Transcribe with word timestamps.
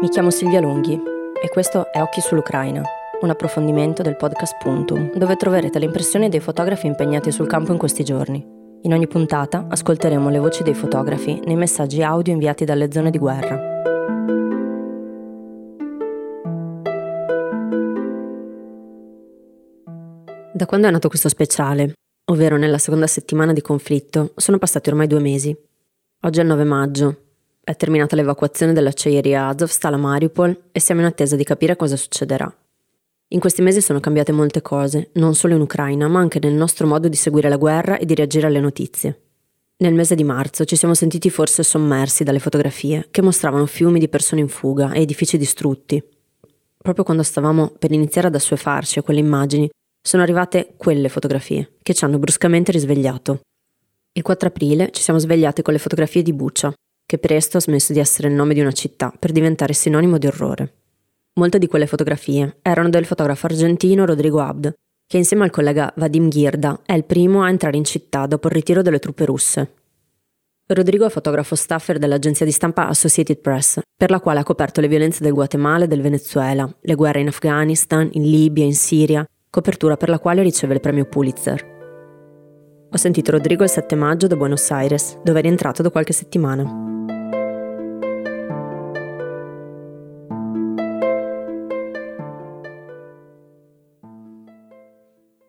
Mi 0.00 0.08
chiamo 0.08 0.30
Silvia 0.30 0.60
Lunghi 0.60 0.94
e 0.94 1.48
questo 1.50 1.92
è 1.92 2.00
Occhi 2.00 2.22
sull'Ucraina, 2.22 2.82
un 3.20 3.28
approfondimento 3.28 4.00
del 4.00 4.16
podcast 4.16 4.56
Puntum, 4.56 5.12
dove 5.12 5.36
troverete 5.36 5.78
le 5.78 5.84
impressioni 5.84 6.30
dei 6.30 6.40
fotografi 6.40 6.86
impegnati 6.86 7.30
sul 7.30 7.46
campo 7.46 7.72
in 7.72 7.76
questi 7.76 8.02
giorni. 8.02 8.42
In 8.80 8.94
ogni 8.94 9.06
puntata 9.06 9.66
ascolteremo 9.68 10.30
le 10.30 10.38
voci 10.38 10.62
dei 10.62 10.72
fotografi 10.72 11.38
nei 11.44 11.56
messaggi 11.56 12.02
audio 12.02 12.32
inviati 12.32 12.64
dalle 12.64 12.90
zone 12.90 13.10
di 13.10 13.18
guerra. 13.18 13.56
Da 20.54 20.64
quando 20.64 20.88
è 20.88 20.90
nato 20.90 21.08
questo 21.08 21.28
speciale, 21.28 21.92
ovvero 22.30 22.56
nella 22.56 22.78
seconda 22.78 23.06
settimana 23.06 23.52
di 23.52 23.60
conflitto, 23.60 24.32
sono 24.36 24.56
passati 24.56 24.88
ormai 24.88 25.08
due 25.08 25.20
mesi. 25.20 25.54
Oggi 26.22 26.38
è 26.38 26.42
il 26.42 26.48
9 26.48 26.64
maggio 26.64 27.16
è 27.70 27.76
terminata 27.76 28.16
l'evacuazione 28.16 28.72
dell'acciaieria 28.72 29.46
Azovstal 29.46 29.94
a 29.94 29.96
Mariupol 29.96 30.70
e 30.72 30.80
siamo 30.80 31.02
in 31.02 31.06
attesa 31.06 31.36
di 31.36 31.44
capire 31.44 31.76
cosa 31.76 31.94
succederà. 31.94 32.52
In 33.28 33.38
questi 33.38 33.62
mesi 33.62 33.80
sono 33.80 34.00
cambiate 34.00 34.32
molte 34.32 34.60
cose, 34.60 35.10
non 35.14 35.36
solo 35.36 35.54
in 35.54 35.60
Ucraina, 35.60 36.08
ma 36.08 36.18
anche 36.18 36.40
nel 36.40 36.52
nostro 36.52 36.88
modo 36.88 37.06
di 37.06 37.14
seguire 37.14 37.48
la 37.48 37.56
guerra 37.56 37.96
e 37.96 38.06
di 38.06 38.16
reagire 38.16 38.48
alle 38.48 38.58
notizie. 38.58 39.20
Nel 39.76 39.94
mese 39.94 40.16
di 40.16 40.24
marzo 40.24 40.64
ci 40.64 40.74
siamo 40.74 40.94
sentiti 40.94 41.30
forse 41.30 41.62
sommersi 41.62 42.24
dalle 42.24 42.40
fotografie 42.40 43.06
che 43.08 43.22
mostravano 43.22 43.66
fiumi 43.66 44.00
di 44.00 44.08
persone 44.08 44.40
in 44.40 44.48
fuga 44.48 44.90
e 44.90 45.02
edifici 45.02 45.38
distrutti. 45.38 46.02
Proprio 46.76 47.04
quando 47.04 47.22
stavamo 47.22 47.68
per 47.78 47.92
iniziare 47.92 48.26
ad 48.26 48.34
assuefarci 48.34 48.98
a 48.98 49.02
quelle 49.02 49.20
immagini, 49.20 49.70
sono 50.02 50.24
arrivate 50.24 50.74
quelle 50.76 51.08
fotografie 51.08 51.76
che 51.82 51.94
ci 51.94 52.04
hanno 52.04 52.18
bruscamente 52.18 52.72
risvegliato. 52.72 53.42
Il 54.12 54.22
4 54.22 54.48
aprile 54.48 54.90
ci 54.90 55.02
siamo 55.02 55.20
svegliati 55.20 55.62
con 55.62 55.72
le 55.72 55.78
fotografie 55.78 56.22
di 56.22 56.32
Bucha, 56.32 56.74
che 57.10 57.18
presto 57.18 57.56
ha 57.56 57.60
smesso 57.60 57.92
di 57.92 57.98
essere 57.98 58.28
il 58.28 58.34
nome 58.34 58.54
di 58.54 58.60
una 58.60 58.70
città 58.70 59.12
per 59.18 59.32
diventare 59.32 59.72
sinonimo 59.72 60.16
di 60.16 60.28
orrore. 60.28 60.74
Molte 61.40 61.58
di 61.58 61.66
quelle 61.66 61.88
fotografie 61.88 62.58
erano 62.62 62.88
del 62.88 63.04
fotografo 63.04 63.46
argentino 63.46 64.04
Rodrigo 64.04 64.38
Abd, 64.38 64.72
che 65.08 65.16
insieme 65.16 65.42
al 65.42 65.50
collega 65.50 65.92
Vadim 65.96 66.28
Girda 66.28 66.82
è 66.86 66.92
il 66.92 67.02
primo 67.02 67.42
a 67.42 67.48
entrare 67.48 67.76
in 67.76 67.82
città 67.82 68.26
dopo 68.26 68.46
il 68.46 68.52
ritiro 68.52 68.80
delle 68.80 69.00
truppe 69.00 69.24
russe. 69.24 69.72
Rodrigo 70.68 71.04
è 71.04 71.10
fotografo 71.10 71.56
staffer 71.56 71.98
dell'agenzia 71.98 72.46
di 72.46 72.52
stampa 72.52 72.86
Associated 72.86 73.38
Press, 73.38 73.80
per 73.96 74.10
la 74.10 74.20
quale 74.20 74.38
ha 74.38 74.44
coperto 74.44 74.80
le 74.80 74.86
violenze 74.86 75.24
del 75.24 75.32
Guatemala 75.32 75.86
e 75.86 75.88
del 75.88 76.02
Venezuela, 76.02 76.72
le 76.80 76.94
guerre 76.94 77.22
in 77.22 77.26
Afghanistan, 77.26 78.08
in 78.12 78.22
Libia, 78.22 78.64
in 78.64 78.76
Siria, 78.76 79.26
copertura 79.50 79.96
per 79.96 80.10
la 80.10 80.20
quale 80.20 80.42
riceve 80.42 80.74
il 80.74 80.80
premio 80.80 81.06
Pulitzer. 81.06 81.79
Ho 82.92 82.96
sentito 82.96 83.30
Rodrigo 83.30 83.62
il 83.62 83.70
7 83.70 83.94
maggio 83.94 84.26
da 84.26 84.34
Buenos 84.34 84.68
Aires, 84.72 85.16
dove 85.22 85.38
è 85.38 85.42
rientrato 85.42 85.80
da 85.80 85.90
qualche 85.90 86.12
settimana. 86.12 86.64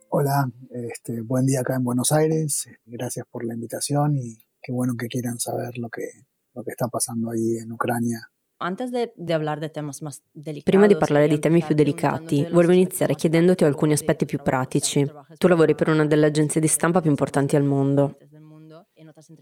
Hola, 0.09 0.47
este, 0.69 1.21
buen 1.23 1.47
día 1.47 1.61
acá 1.61 1.73
en 1.73 1.83
Buenos 1.83 2.11
Aires. 2.11 2.69
Gracias 2.85 3.25
por 3.27 3.43
la 3.43 3.55
invitación 3.55 4.17
y 4.17 4.37
qué 4.61 4.71
bueno 4.71 4.93
que 4.95 5.07
quieran 5.07 5.39
saber 5.39 5.79
lo 5.79 5.89
que, 5.89 6.11
lo 6.53 6.61
che 6.61 6.73
sta 6.73 6.89
passando 6.89 7.31
ahí 7.31 7.57
Prima 10.63 10.87
di 10.87 10.95
parlare 10.97 11.27
di 11.27 11.39
temi 11.39 11.63
più 11.63 11.73
delicati, 11.75 12.47
volevo 12.51 12.71
iniziare 12.73 13.15
chiedendoti 13.15 13.63
alcuni 13.63 13.93
aspetti 13.93 14.25
più 14.25 14.39
pratici. 14.41 15.09
Tu 15.37 15.47
lavori 15.47 15.75
per 15.75 15.89
una 15.89 16.05
delle 16.05 16.27
agenzie 16.27 16.61
di 16.61 16.67
stampa 16.67 17.01
più 17.01 17.09
importanti 17.09 17.55
al 17.55 17.63
mondo. 17.63 18.17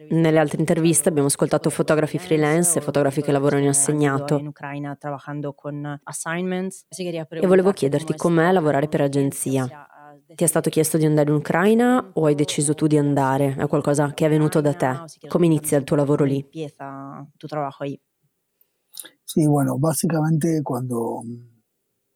Nelle 0.09 0.39
altre 0.39 0.57
interviste 0.59 1.09
abbiamo 1.09 1.27
ascoltato 1.27 1.69
fotografi 1.69 2.17
freelance 2.17 2.79
e 2.79 2.81
fotografi 2.81 3.21
che 3.21 3.31
lavorano 3.31 3.63
in 3.63 3.69
assegnato. 3.69 4.41
E 7.29 7.47
volevo 7.47 7.71
chiederti 7.71 8.15
com'è 8.15 8.51
lavorare 8.51 8.87
per 8.87 9.01
agenzia. 9.01 9.67
Ti 10.27 10.43
è 10.43 10.47
stato 10.47 10.69
chiesto 10.69 10.97
di 10.97 11.05
andare 11.05 11.29
in 11.29 11.35
Ucraina 11.35 12.11
o 12.13 12.25
hai 12.25 12.35
deciso 12.35 12.73
tu 12.75 12.87
di 12.87 12.97
andare? 12.97 13.55
È 13.57 13.67
qualcosa 13.67 14.11
che 14.13 14.25
è 14.25 14.29
venuto 14.29 14.61
da 14.61 14.73
te? 14.73 15.03
Come 15.27 15.45
inizia 15.45 15.77
il 15.77 15.83
tuo 15.83 15.95
lavoro 15.95 16.23
lì? 16.23 16.45
Sí, 19.25 19.45
bueno, 19.47 19.77
básicamente 19.79 20.61
cuando, 20.63 21.21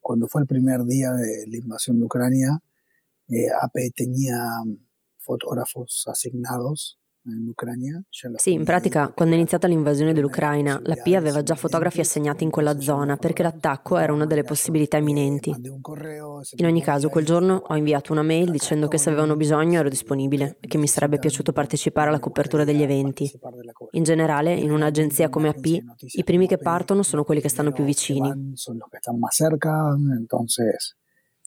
cuando 0.02 0.28
fue 0.28 0.42
el 0.42 0.48
primer 0.48 0.84
día 0.86 1.12
de 1.12 1.48
la 1.48 1.58
invasión 1.58 2.00
de 2.00 2.06
Ucrania, 2.06 2.60
eh, 3.30 3.48
AP 3.62 3.92
tenía 3.96 4.38
fotógrafos 5.20 6.06
asignados 6.08 7.00
sì, 8.35 8.51
in 8.51 8.66
pratica, 8.66 9.13
quando 9.13 9.34
è 9.34 9.38
iniziata 9.38 9.66
l'invasione 9.67 10.11
dell'Ucraina, 10.11 10.78
la 10.84 10.95
P 10.95 11.13
aveva 11.16 11.41
già 11.41 11.56
fotografi 11.56 12.01
assegnati 12.01 12.44
in 12.44 12.50
quella 12.50 12.78
zona 12.81 13.16
perché 13.16 13.44
l'attacco 13.44 13.97
era 13.97 14.11
una 14.11 14.25
delle 14.25 14.44
possibilità 14.44 14.97
imminenti. 14.97 15.50
In 15.50 16.66
ogni 16.66 16.81
caso, 16.81 17.07
quel 17.07 17.23
giorno 17.23 17.63
ho 17.66 17.75
inviato 17.78 18.11
una 18.11 18.23
mail 18.23 18.51
dicendo 18.51 18.89
che 18.89 18.97
se 18.97 19.07
avevano 19.07 19.38
bisogno 19.38 19.79
ero 19.79 19.88
disponibile 19.88 20.57
e 20.59 20.67
che 20.67 20.78
mi 20.78 20.88
sarebbe 20.88 21.17
piaciuto 21.17 21.53
partecipare 21.53 22.09
alla 22.09 22.19
copertura 22.19 22.66
degli 22.66 22.81
eventi. 22.81 23.31
In 23.91 24.03
generale, 24.03 24.53
in 24.53 24.72
un'agenzia 24.72 25.29
come 25.29 25.47
AP, 25.47 25.66
i 25.66 26.23
primi 26.25 26.45
che 26.45 26.57
partono 26.57 27.03
sono 27.03 27.23
quelli 27.23 27.40
che 27.40 27.50
stanno 27.50 27.72
più 27.72 27.85
vicini. 27.85 28.53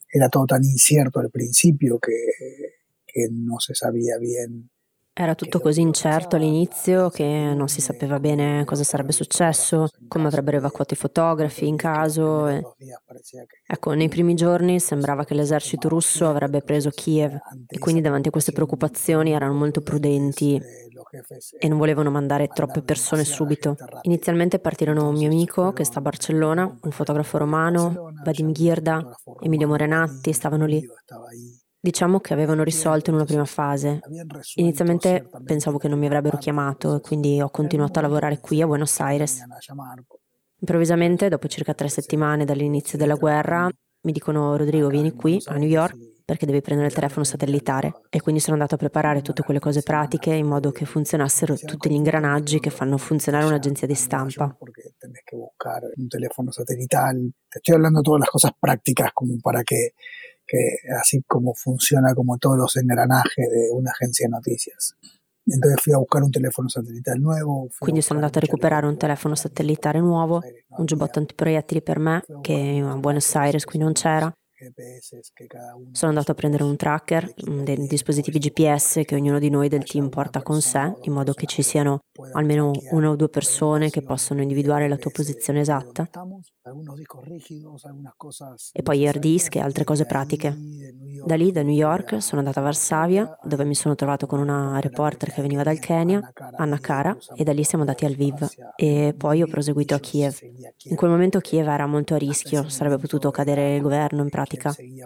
Era 0.09 0.29
todo 0.29 0.45
tan 0.45 0.63
incierto 0.63 1.19
al 1.19 1.31
principio 1.31 1.99
que, 1.99 2.15
que 3.05 3.29
no 3.33 3.59
se 3.59 3.75
sabía 3.75 4.19
bien 4.19 4.71
era 5.19 5.35
tutto 5.35 5.61
così 5.61 5.81
incerto 5.81 6.37
all'inizio 6.37 7.09
che 7.09 7.25
non 7.25 7.69
si 7.69 7.81
sapeva 7.81 8.21
bene 8.21 8.67
cosa 8.67 8.85
sarebbe 8.85 9.13
successo, 9.13 9.89
come 10.09 10.27
avrebbero 10.27 10.59
evacuato 10.59 10.93
i 10.93 10.97
fotografi 10.99 11.67
in 11.67 11.77
caso. 11.77 12.47
E... 12.47 12.63
Ecco, 13.67 13.93
nei 13.95 14.11
primi 14.11 14.35
giorni 14.35 14.79
sembrava 14.79 15.25
che 15.25 15.33
l'esercito 15.33 15.89
russo 15.89 16.29
avrebbe 16.29 16.61
preso 16.61 16.91
Kiev 16.91 17.33
e 17.67 17.79
quindi 17.79 18.03
davanti 18.03 18.29
a 18.29 18.31
queste 18.31 18.53
preoccupazioni 18.53 19.33
erano 19.33 19.55
molto 19.55 19.81
prudenti 19.81 20.61
e 21.59 21.69
non 21.69 21.79
volevano 21.79 22.11
mandare 22.11 22.49
troppe 22.49 22.83
persone 22.83 23.25
subito. 23.25 23.75
Inizialmente 24.03 24.59
partirono 24.59 25.09
un 25.09 25.17
mio 25.17 25.29
amico 25.29 25.73
che 25.73 25.85
sta 25.85 26.01
a 26.01 26.03
Barcellona, 26.03 26.79
un 26.83 26.91
fotografo 26.91 27.39
romano, 27.39 28.13
Vadim 28.23 28.53
Girda, 28.53 29.03
Emilio 29.41 29.67
Morenatti, 29.67 30.35
stavano 30.35 30.67
lì. 30.67 30.87
Diciamo 31.87 32.19
che 32.19 32.33
avevano 32.33 32.65
risolto 32.65 33.11
in 33.11 33.15
una 33.15 33.25
prima 33.25 33.45
fase. 33.45 34.01
Inizialmente 34.57 35.29
pensavo 35.45 35.79
che 35.79 35.87
non 35.87 36.01
mi 36.01 36.07
avrebbero 36.07 36.37
chiamato 36.37 36.97
e 36.97 37.01
quindi 37.01 37.41
ho 37.41 37.49
continuato 37.49 38.01
a 38.01 38.03
lavorare 38.03 38.41
qui 38.41 38.61
a 38.61 38.67
Buenos 38.67 38.99
Aires. 38.99 39.41
Improvvisamente, 40.59 41.29
dopo 41.29 41.47
circa 41.47 41.75
tre 41.75 41.89
settimane 41.89 42.45
dall'inizio 42.45 42.99
della 42.99 43.15
guerra, 43.15 43.71
mi 44.01 44.11
dicono 44.11 44.57
Rodrigo 44.57 44.89
vieni 44.89 45.13
qui 45.13 45.41
a 45.45 45.55
New 45.59 45.69
York 45.69 45.95
perché 46.25 46.45
devi 46.45 46.61
prendere 46.61 46.89
il 46.89 46.95
telefono 46.95 47.25
satellitare. 47.25 48.01
e 48.11 48.21
quindi 48.21 48.41
sono 48.41 48.55
andato 48.55 48.75
a 48.75 48.79
preparare 48.79 49.23
tutte 49.23 49.45
quelle 49.45 49.61
cose 49.61 49.83
pratiche 49.83 50.35
in 50.35 50.47
modo 50.47 50.73
che 50.73 50.87
funzionassero 50.87 51.55
tutti 51.55 51.89
gli 51.89 51.95
ingranaggi 51.95 52.59
che 52.59 52.71
fanno 52.71 52.99
funzionare 52.99 53.45
un'agenzia 53.45 53.87
di 53.87 53.95
stampa. 53.95 54.57
Un 54.59 56.09
telefono 56.09 56.51
satellitare, 56.51 57.17
ti 57.17 57.59
sto 57.61 57.73
parlando 57.75 58.01
tutte 58.01 58.19
le 58.19 58.27
cose 58.29 58.57
pratiche 58.59 59.11
come 59.13 59.39
para 59.41 59.63
che 59.63 59.93
que 60.47 60.79
así 60.99 61.23
como 61.27 61.55
funciona 61.55 62.15
como 62.15 62.39
todos 62.39 62.57
los 62.57 62.77
engranajes 62.77 63.49
de 63.51 63.69
una 63.73 63.91
agencia 63.91 64.27
de 64.27 64.31
noticias. 64.31 64.97
Entonces 65.49 65.81
fui 65.81 65.93
a 65.93 65.99
buscar 65.99 66.23
un 66.23 66.31
telefono 66.31 66.69
satellitare 66.69 67.19
nuovo. 67.19 67.69
Quindi 67.79 68.03
sono 68.03 68.19
andata 68.19 68.39
a 68.39 68.43
recuperare 68.43 68.87
un 68.87 68.97
telefono 68.97 69.35
satellitare 69.35 70.01
nuovo, 70.01 70.43
un 70.79 70.87
giubbotto 70.87 71.21
antiproiettili 71.21 71.83
per 71.83 71.99
me, 71.99 72.23
che 72.43 72.83
a 72.85 72.97
Buenos 72.97 73.35
Aires 73.37 73.65
qui 73.65 73.79
non 73.79 73.93
c'era, 73.93 74.33
sono 75.93 76.11
andato 76.11 76.31
a 76.31 76.35
prendere 76.35 76.65
un 76.65 76.77
tracker, 76.77 77.33
dei 77.35 77.87
dispositivi 77.87 78.39
GPS 78.39 79.03
che 79.05 79.15
ognuno 79.15 79.39
di 79.39 79.51
noi 79.51 79.69
del 79.69 79.85
team 79.85 80.09
porta 80.09 80.43
con 80.43 80.63
sé, 80.63 80.95
in 81.03 81.13
modo 81.13 81.35
che 81.35 81.47
ci 81.47 81.63
siano 81.63 82.01
almeno 82.33 82.71
una 82.93 83.11
o 83.11 83.17
due 83.17 83.29
persone 83.29 83.91
che 83.91 84.01
possono 84.01 84.41
individuare 84.41 84.89
la 84.89 84.97
tua 84.97 85.11
posizione 85.11 85.61
esatta. 85.61 86.09
E 88.73 88.83
poi 88.83 89.07
hard 89.07 89.21
disk 89.21 89.57
e 89.57 89.61
altre 89.61 89.85
cose 89.85 90.07
pratiche. 90.07 90.57
Da 91.25 91.35
lì, 91.35 91.53
da 91.53 91.63
New 91.63 91.75
York, 91.75 92.23
sono 92.23 92.41
andata 92.41 92.61
a 92.61 92.65
Varsavia, 92.65 93.39
dove 93.43 93.65
mi 93.65 93.75
sono 93.75 93.95
trovato 93.95 94.27
con 94.27 94.41
una 94.41 94.81
reporter 94.81 95.33
che 95.33 95.43
veniva 95.43 95.63
dal 95.63 95.79
Kenya, 95.79 96.33
Anna 96.57 96.79
Kara, 96.79 97.17
e 97.35 97.45
da 97.45 97.53
lì 97.53 97.63
siamo 97.63 97.85
andati 97.85 98.05
al 98.05 98.13
Lviv. 98.13 98.49
E 98.75 99.15
poi 99.17 99.43
ho 99.43 99.47
proseguito 99.47 99.95
a 99.95 100.01
Kiev. 100.01 100.39
In 100.85 100.97
quel 100.97 101.11
momento 101.11 101.41
Kiev 101.41 101.69
era 101.69 101.87
molto 101.87 102.15
a 102.15 102.19
rischio, 102.19 102.69
sarebbe 102.69 102.99
potuto 102.99 103.31
cadere 103.31 103.77
il 103.77 103.83
governo 103.83 104.23
in 104.23 104.29
pratica. 104.29 104.46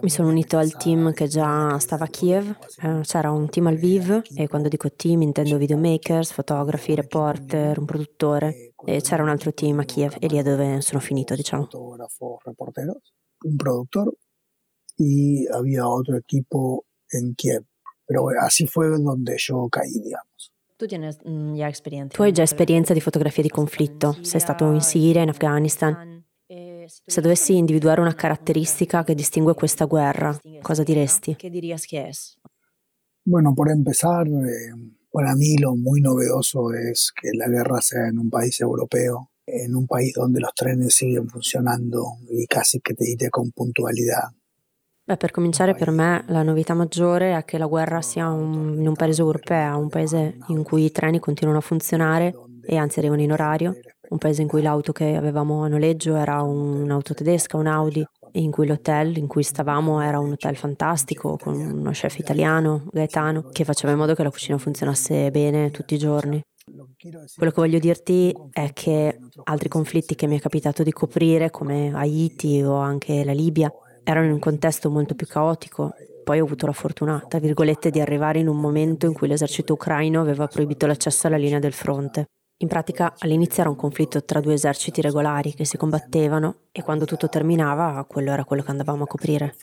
Mi 0.01 0.09
sono 0.09 0.29
unito 0.29 0.57
al 0.57 0.75
team 0.75 1.13
che 1.13 1.27
già 1.27 1.77
stava 1.79 2.05
a 2.05 2.07
Kiev, 2.07 2.57
eh, 2.81 2.99
c'era 3.01 3.31
un 3.31 3.49
team 3.49 3.67
al 3.67 3.75
Lviv, 3.75 4.21
e 4.35 4.47
quando 4.47 4.67
dico 4.67 4.91
team 4.91 5.21
intendo 5.21 5.57
videomakers, 5.57 6.31
fotografi, 6.31 6.95
reporter, 6.95 7.77
un 7.79 7.85
produttore, 7.85 8.73
e 8.85 9.01
c'era 9.01 9.23
un 9.23 9.29
altro 9.29 9.53
team 9.53 9.79
a 9.79 9.83
Kiev, 9.83 10.15
e 10.19 10.27
lì 10.27 10.37
è 10.37 10.43
dove 10.43 10.81
sono 10.81 10.99
finito, 10.99 11.35
diciamo. 11.35 11.67
Un 13.43 13.55
produttore. 13.55 14.11
Y 14.97 15.47
había 15.47 15.87
otro 15.87 16.17
equipo 16.17 16.85
en 17.09 17.33
Kiev. 17.35 17.63
Pero 18.05 18.27
así 18.39 18.67
fue 18.67 18.89
donde 18.89 19.35
yo 19.37 19.67
caí, 19.69 19.99
digamos. 20.03 20.51
Mm, 21.27 22.07
tu 22.07 22.23
hai 22.23 22.31
già 22.31 22.41
esperienza 22.41 22.93
di 22.93 23.01
fotografia 23.01 23.43
di 23.43 23.49
conflitto, 23.49 24.17
sei 24.21 24.39
stato 24.39 24.71
in 24.71 24.81
Siria, 24.81 25.21
in 25.21 25.29
Afghanistan. 25.29 26.20
Se 27.05 27.21
dovessi 27.21 27.55
individuare 27.55 28.01
una 28.01 28.13
caratteristica 28.13 29.03
che 29.03 29.15
distingue 29.15 29.53
questa 29.53 29.85
guerra, 29.85 30.37
cosa 30.61 30.83
diresti? 30.83 31.37
Bueno, 33.23 33.53
por 33.53 33.69
empezar, 33.69 34.27
eh, 34.27 34.73
para 35.11 35.35
mí 35.35 35.57
lo 35.57 35.75
muy 35.75 36.01
novedoso 36.01 36.73
es 36.73 37.11
que 37.13 37.29
la 37.33 37.47
guerra 37.47 37.79
sea 37.81 38.07
en 38.07 38.17
un 38.17 38.29
país 38.29 38.59
europeo, 38.61 39.31
en 39.45 39.75
un 39.75 39.85
país 39.85 40.13
donde 40.13 40.39
los 40.39 40.53
trenes 40.53 40.95
siguen 40.95 41.27
funcionando 41.27 42.17
y 42.29 42.47
casi 42.47 42.79
que 42.79 42.93
te 42.93 43.05
diré 43.05 43.29
con 43.29 43.51
puntualidad. 43.51 44.31
Beh, 45.03 45.17
per 45.17 45.31
cominciare 45.31 45.75
per 45.75 45.91
me 45.91 46.23
la 46.27 46.43
novità 46.43 46.73
maggiore 46.73 47.35
è 47.37 47.43
che 47.43 47.57
la 47.57 47.65
guerra 47.65 48.01
sia 48.01 48.29
un, 48.29 48.79
in 48.79 48.87
un 48.87 48.95
paese 48.95 49.21
europeo, 49.21 49.77
un 49.77 49.89
paese 49.89 50.37
in 50.47 50.63
cui 50.63 50.85
i 50.85 50.91
treni 50.91 51.19
continuano 51.19 51.59
a 51.59 51.61
funzionare 51.61 52.33
e 52.63 52.77
anzi 52.77 52.99
arrivano 52.99 53.21
in 53.21 53.31
orario, 53.31 53.75
un 54.11 54.17
paese 54.17 54.41
in 54.41 54.47
cui 54.47 54.61
l'auto 54.61 54.91
che 54.91 55.15
avevamo 55.15 55.63
a 55.63 55.67
noleggio 55.67 56.15
era 56.15 56.41
un'auto 56.41 57.13
tedesca, 57.13 57.55
un 57.55 57.67
Audi, 57.67 58.05
in 58.33 58.51
cui 58.51 58.67
l'hotel 58.67 59.17
in 59.17 59.27
cui 59.27 59.43
stavamo 59.43 60.01
era 60.01 60.19
un 60.19 60.31
hotel 60.31 60.55
fantastico 60.55 61.37
con 61.37 61.55
uno 61.55 61.91
chef 61.91 62.17
italiano, 62.17 62.83
Gaetano, 62.91 63.49
che 63.51 63.63
faceva 63.63 63.93
in 63.93 63.99
modo 63.99 64.13
che 64.13 64.23
la 64.23 64.29
cucina 64.29 64.57
funzionasse 64.57 65.31
bene 65.31 65.71
tutti 65.71 65.95
i 65.95 65.97
giorni. 65.97 66.41
Quello 67.35 67.51
che 67.51 67.61
voglio 67.61 67.79
dirti 67.79 68.35
è 68.51 68.71
che 68.73 69.17
altri 69.43 69.69
conflitti 69.69 70.15
che 70.15 70.27
mi 70.27 70.37
è 70.37 70.41
capitato 70.41 70.83
di 70.83 70.91
coprire, 70.91 71.49
come 71.49 71.91
Haiti 71.93 72.61
o 72.61 72.75
anche 72.75 73.23
la 73.23 73.33
Libia, 73.33 73.71
erano 74.03 74.27
in 74.27 74.33
un 74.33 74.39
contesto 74.39 74.89
molto 74.89 75.15
più 75.15 75.27
caotico. 75.27 75.91
Poi 76.23 76.39
ho 76.39 76.45
avuto 76.45 76.65
la 76.65 76.71
fortuna, 76.73 77.23
tra 77.27 77.39
virgolette, 77.39 77.89
di 77.89 77.99
arrivare 77.99 78.39
in 78.39 78.47
un 78.47 78.57
momento 78.57 79.05
in 79.05 79.13
cui 79.13 79.27
l'esercito 79.27 79.73
ucraino 79.73 80.21
aveva 80.21 80.47
proibito 80.47 80.85
l'accesso 80.85 81.27
alla 81.27 81.37
linea 81.37 81.59
del 81.59 81.73
fronte. 81.73 82.27
In 82.61 82.67
pratica 82.67 83.15
all'inizio 83.17 83.61
era 83.61 83.71
un 83.71 83.75
conflitto 83.75 84.23
tra 84.23 84.39
due 84.39 84.53
eserciti 84.53 85.01
regolari 85.01 85.53
che 85.55 85.65
si 85.65 85.77
combattevano 85.77 86.67
e 86.71 86.83
quando 86.83 87.05
tutto 87.05 87.27
terminava 87.27 88.05
quello 88.07 88.31
era 88.31 88.45
quello 88.45 88.61
che 88.61 88.69
andavamo 88.69 89.03
a 89.03 89.07
coprire. 89.07 89.55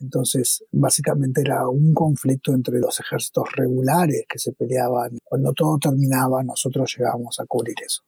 Entonces, 0.00 0.64
básicamente 0.70 1.40
era 1.40 1.68
un 1.68 1.92
conflicto 1.92 2.52
entre 2.52 2.78
los 2.78 3.00
ejércitos 3.00 3.50
regulares 3.56 4.24
que 4.28 4.38
se 4.38 4.52
peleaban. 4.52 5.18
Cuando 5.24 5.52
todo 5.52 5.78
terminaba, 5.78 6.44
nosotros 6.44 6.94
llegábamos 6.96 7.40
a 7.40 7.46
cubrir 7.46 7.74
eso. 7.84 8.04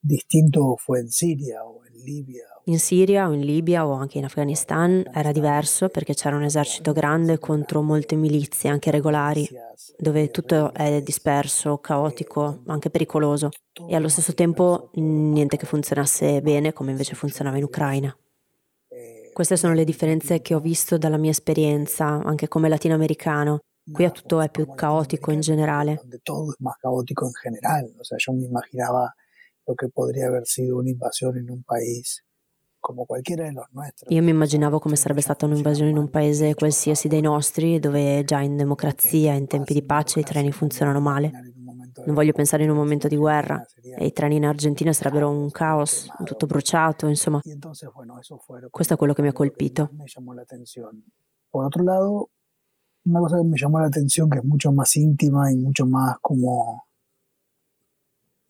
Distinto 0.00 0.76
fue 0.76 1.00
en 1.00 1.10
Siria 1.10 1.64
o 1.64 1.84
in 2.68 2.78
Siria 2.78 3.28
o 3.28 3.32
in 3.32 3.40
Libia 3.40 3.86
o 3.86 3.92
anche 3.92 4.18
in 4.18 4.24
Afghanistan 4.24 5.04
era 5.12 5.30
diverso 5.30 5.88
perché 5.88 6.14
c'era 6.14 6.36
un 6.36 6.42
esercito 6.42 6.92
grande 6.92 7.38
contro 7.38 7.80
molte 7.82 8.16
milizie, 8.16 8.70
anche 8.70 8.90
regolari, 8.90 9.48
dove 9.96 10.30
tutto 10.30 10.72
è 10.72 11.00
disperso, 11.00 11.78
caotico, 11.78 12.62
anche 12.66 12.90
pericoloso 12.90 13.50
e 13.88 13.94
allo 13.94 14.08
stesso 14.08 14.34
tempo 14.34 14.90
niente 14.94 15.56
che 15.56 15.66
funzionasse 15.66 16.40
bene 16.40 16.72
come 16.72 16.90
invece 16.90 17.14
funzionava 17.14 17.56
in 17.56 17.64
Ucraina. 17.64 18.16
Queste 19.32 19.56
sono 19.56 19.74
le 19.74 19.84
differenze 19.84 20.40
che 20.40 20.54
ho 20.54 20.60
visto 20.60 20.96
dalla 20.96 21.18
mia 21.18 21.30
esperienza, 21.30 22.06
anche 22.06 22.48
come 22.48 22.68
latinoamericano. 22.68 23.60
Qui 23.92 24.10
tutto 24.10 24.40
è 24.40 24.50
più 24.50 24.74
caotico 24.74 25.30
in 25.30 25.40
generale. 25.40 26.02
Tutto 26.08 26.52
è 26.52 26.56
più 26.56 26.66
caotico 26.80 27.26
in 27.26 27.32
generale. 27.42 27.94
O 27.98 28.02
sea, 28.02 28.16
yo 28.18 28.32
me 28.32 28.46
imaginaba 28.46 29.14
lo 29.66 29.74
que 29.74 29.88
podría 29.88 30.28
haber 30.28 30.46
sido 30.46 30.78
una 30.78 30.90
invasión 30.90 31.36
en 31.38 31.50
un 31.50 31.62
país 31.64 32.26
io 34.08 34.22
mi 34.22 34.30
immaginavo 34.30 34.78
come 34.78 34.94
sarebbe 34.94 35.20
stata 35.20 35.44
un'invasione 35.46 35.90
in 35.90 35.96
un 35.96 36.08
paese 36.08 36.54
qualsiasi 36.54 37.08
dei 37.08 37.20
nostri, 37.20 37.80
dove 37.80 38.22
già 38.24 38.40
in 38.40 38.56
democrazia, 38.56 39.32
in 39.32 39.48
tempi 39.48 39.74
di 39.74 39.82
pace, 39.82 40.20
i 40.20 40.22
treni 40.22 40.52
funzionano 40.52 41.00
male. 41.00 41.32
Non 42.04 42.14
voglio 42.14 42.32
pensare 42.32 42.62
in 42.62 42.70
un 42.70 42.76
momento 42.76 43.08
di 43.08 43.16
guerra 43.16 43.64
e 43.98 44.06
i 44.06 44.12
treni 44.12 44.36
in 44.36 44.46
Argentina 44.46 44.92
sarebbero 44.92 45.28
un 45.28 45.50
caos, 45.50 46.08
tutto 46.24 46.46
bruciato, 46.46 47.08
insomma. 47.08 47.40
Questo 48.70 48.94
è 48.94 48.96
quello 48.96 49.14
che 49.14 49.22
mi 49.22 49.28
ha 49.28 49.32
colpito. 49.32 49.90
Por 51.48 51.64
otro 51.64 51.82
lado, 51.82 52.30
una 53.04 53.20
cosa 53.20 53.38
que 53.38 53.44
me 53.44 53.56
llamó 53.56 53.80
la 53.80 53.86
atención, 53.86 54.28
que 54.28 54.38
es 54.38 54.44
mucho 54.44 54.70
más 54.72 54.94
íntima 54.96 55.50
y 55.50 55.56
mucho 55.56 55.86
más 55.86 56.18
como 56.20 56.85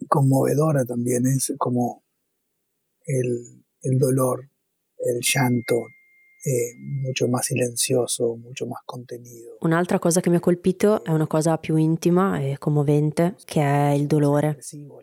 conmovedora 0.08 0.84
también, 0.84 1.26
es 1.26 1.52
como 1.58 2.02
el, 3.04 3.64
el 3.82 3.98
dolor, 3.98 4.48
el 4.98 5.20
llanto, 5.20 5.86
è 6.46 6.74
molto 7.02 7.26
più 7.26 7.38
silenzioso, 7.40 8.36
molto 8.36 8.66
più 8.66 8.74
contenido. 8.84 9.56
Un'altra 9.60 9.98
cosa 9.98 10.20
che 10.20 10.30
mi 10.30 10.36
ha 10.36 10.40
colpito 10.40 11.02
è 11.02 11.10
una 11.10 11.26
cosa 11.26 11.56
più 11.58 11.76
intima 11.76 12.38
e 12.38 12.56
commovente, 12.58 13.34
che 13.44 13.60
è 13.60 13.90
il 13.90 14.06
dolore. 14.06 14.58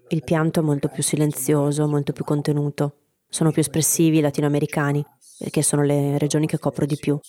Il 0.08 0.24
pianto 0.24 0.62
è 0.62 0.64
molto 0.64 0.88
più 0.88 1.04
silenzioso, 1.04 1.88
molto 1.88 2.14
più 2.14 2.24
contenuto. 2.24 3.00
Sono 3.28 3.52
più 3.52 3.62
espressivi 3.62 4.20
i 4.20 4.22
latinoamericani, 4.22 5.04
perché 5.40 5.62
sono 5.64 5.84
le 5.84 6.18
regioni 6.18 6.48
che 6.48 6.60
copro 6.60 6.86
di 6.86 6.96
più. 6.96 7.20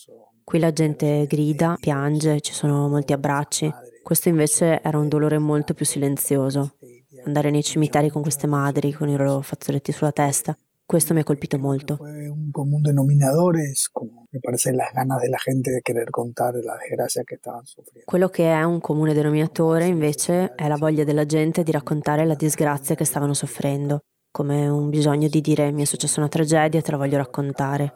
Qui 0.44 0.58
la 0.58 0.72
gente 0.72 1.26
grida, 1.26 1.76
piange, 1.80 2.40
ci 2.40 2.52
sono 2.52 2.88
molti 2.88 3.14
abbracci. 3.14 3.72
Questo 4.02 4.28
invece 4.28 4.80
era 4.82 4.98
un 4.98 5.08
dolore 5.08 5.38
molto 5.38 5.72
più 5.72 5.86
silenzioso. 5.86 6.76
Andare 7.24 7.50
nei 7.50 7.62
cimiteri 7.62 8.10
con 8.10 8.22
queste 8.22 8.46
madri, 8.46 8.92
con 8.92 9.08
i 9.08 9.16
loro 9.16 9.40
fazzoletti 9.40 9.92
sulla 9.92 10.12
testa, 10.12 10.56
questo 10.86 11.14
mi 11.14 11.20
ha 11.20 11.24
colpito 11.24 11.58
molto. 11.58 11.96
Un 12.00 12.50
comune 12.50 12.82
denominatore 12.82 13.72
me 14.30 14.40
parece, 14.40 14.72
las 14.72 14.92
ganas 14.92 15.20
de 15.22 15.28
la 15.28 15.38
gente 15.42 15.70
de 15.70 15.80
querer 15.80 16.10
contar 16.10 16.54
la 16.56 16.76
desgracia 16.76 17.22
che 17.22 17.36
stavano 17.36 17.64
soffrendo. 17.64 18.04
Quello 18.04 18.28
che 18.28 18.52
è 18.52 18.62
un 18.64 18.80
comune 18.80 19.14
denominatore, 19.14 19.86
invece, 19.86 20.54
è 20.54 20.68
la 20.68 20.76
voglia 20.76 21.04
della 21.04 21.24
gente 21.24 21.62
di 21.62 21.70
raccontare 21.70 22.26
la 22.26 22.34
disgrazia 22.34 22.94
che 22.94 23.04
stavano 23.04 23.32
soffrendo, 23.32 24.02
come 24.30 24.68
un 24.68 24.90
bisogno 24.90 25.28
di 25.28 25.40
dire 25.40 25.70
mi 25.70 25.82
è 25.82 25.86
successa 25.86 26.20
una 26.20 26.28
tragedia 26.28 26.80
e 26.80 26.82
te 26.82 26.90
la 26.90 26.98
voglio 26.98 27.16
raccontare. 27.16 27.92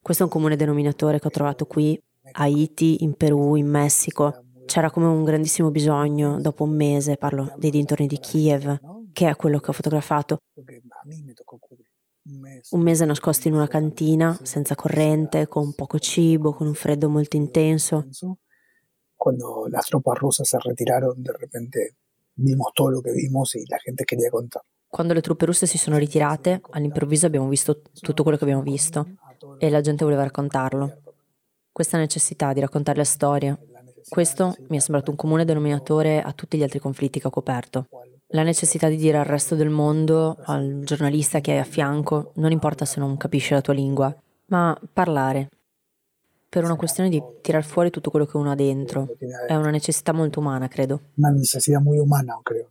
Questo 0.00 0.22
è 0.22 0.26
un 0.26 0.32
comune 0.32 0.56
denominatore 0.56 1.18
che 1.18 1.26
ho 1.26 1.30
trovato 1.30 1.66
qui, 1.66 2.00
a 2.32 2.44
Haiti, 2.44 3.02
in 3.04 3.14
Perù, 3.14 3.56
in 3.56 3.68
Messico. 3.68 4.43
C'era 4.66 4.90
come 4.90 5.06
un 5.06 5.24
grandissimo 5.24 5.70
bisogno, 5.70 6.40
dopo 6.40 6.64
un 6.64 6.74
mese, 6.74 7.16
parlo 7.16 7.52
dei 7.56 7.70
dintorni 7.70 8.06
di 8.06 8.18
Kiev, 8.18 8.80
che 9.12 9.28
è 9.28 9.36
quello 9.36 9.60
che 9.60 9.70
ho 9.70 9.72
fotografato 9.72 10.38
un 12.70 12.80
mese 12.80 13.04
nascosti 13.04 13.48
in 13.48 13.54
una 13.54 13.68
cantina, 13.68 14.38
senza 14.42 14.74
corrente, 14.74 15.46
con 15.46 15.74
poco 15.74 15.98
cibo, 15.98 16.54
con 16.54 16.66
un 16.66 16.74
freddo 16.74 17.10
molto 17.10 17.36
intenso. 17.36 18.08
Quando 19.14 19.66
le 19.66 19.78
tropas 19.86 20.18
russe 20.18 20.44
si 20.44 20.56
ritirarono, 20.58 21.14
di 21.16 21.30
repente 21.38 21.96
vimos 22.34 22.72
tutto 22.72 22.90
lo 22.90 23.00
che 23.00 23.12
vimos 23.12 23.54
e 23.54 23.64
la 23.66 23.76
gente 23.82 24.04
quería 24.04 24.30
contar. 24.30 24.62
Quando 24.88 25.12
le 25.12 25.20
truppe 25.20 25.46
russe 25.46 25.66
si 25.66 25.76
sono 25.76 25.98
ritirate, 25.98 26.60
all'improvviso 26.70 27.26
abbiamo 27.26 27.48
visto 27.48 27.82
tutto 28.00 28.22
quello 28.22 28.38
che 28.38 28.44
abbiamo 28.44 28.62
visto 28.62 29.06
e 29.58 29.68
la 29.68 29.80
gente 29.80 30.04
voleva 30.04 30.22
raccontarlo. 30.22 31.02
Questa 31.72 31.98
necessità 31.98 32.52
di 32.52 32.60
raccontare 32.60 32.98
la 32.98 33.04
storia, 33.04 33.58
questo 34.08 34.54
mi 34.68 34.76
è 34.76 34.80
sembrato 34.80 35.10
un 35.10 35.16
comune 35.16 35.44
denominatore 35.44 36.20
a 36.20 36.32
tutti 36.32 36.56
gli 36.56 36.62
altri 36.62 36.78
conflitti 36.78 37.20
che 37.20 37.26
ho 37.26 37.30
coperto 37.30 37.86
la 38.34 38.42
necessità 38.42 38.88
di 38.88 38.96
dire 38.96 39.18
al 39.18 39.24
resto 39.24 39.54
del 39.54 39.70
mondo, 39.70 40.36
al 40.42 40.80
giornalista 40.84 41.40
che 41.40 41.52
hai 41.52 41.58
a 41.58 41.64
fianco, 41.64 42.32
non 42.34 42.50
importa 42.50 42.84
se 42.84 42.98
non 42.98 43.16
capisce 43.16 43.54
la 43.54 43.60
tua 43.60 43.74
lingua, 43.74 44.14
ma 44.46 44.78
parlare. 44.92 45.50
Per 46.48 46.64
una 46.64 46.76
questione 46.76 47.08
di 47.08 47.22
tirar 47.40 47.64
fuori 47.64 47.90
tutto 47.90 48.10
quello 48.10 48.26
che 48.26 48.36
uno 48.36 48.50
ha 48.50 48.54
dentro. 48.54 49.08
È 49.46 49.54
una 49.54 49.70
necessità 49.70 50.12
molto 50.12 50.40
umana, 50.40 50.68
credo. 50.68 51.00
Una 51.14 51.30
necessità 51.30 51.80
molto 51.80 52.02
umana, 52.02 52.38
credo. 52.42 52.68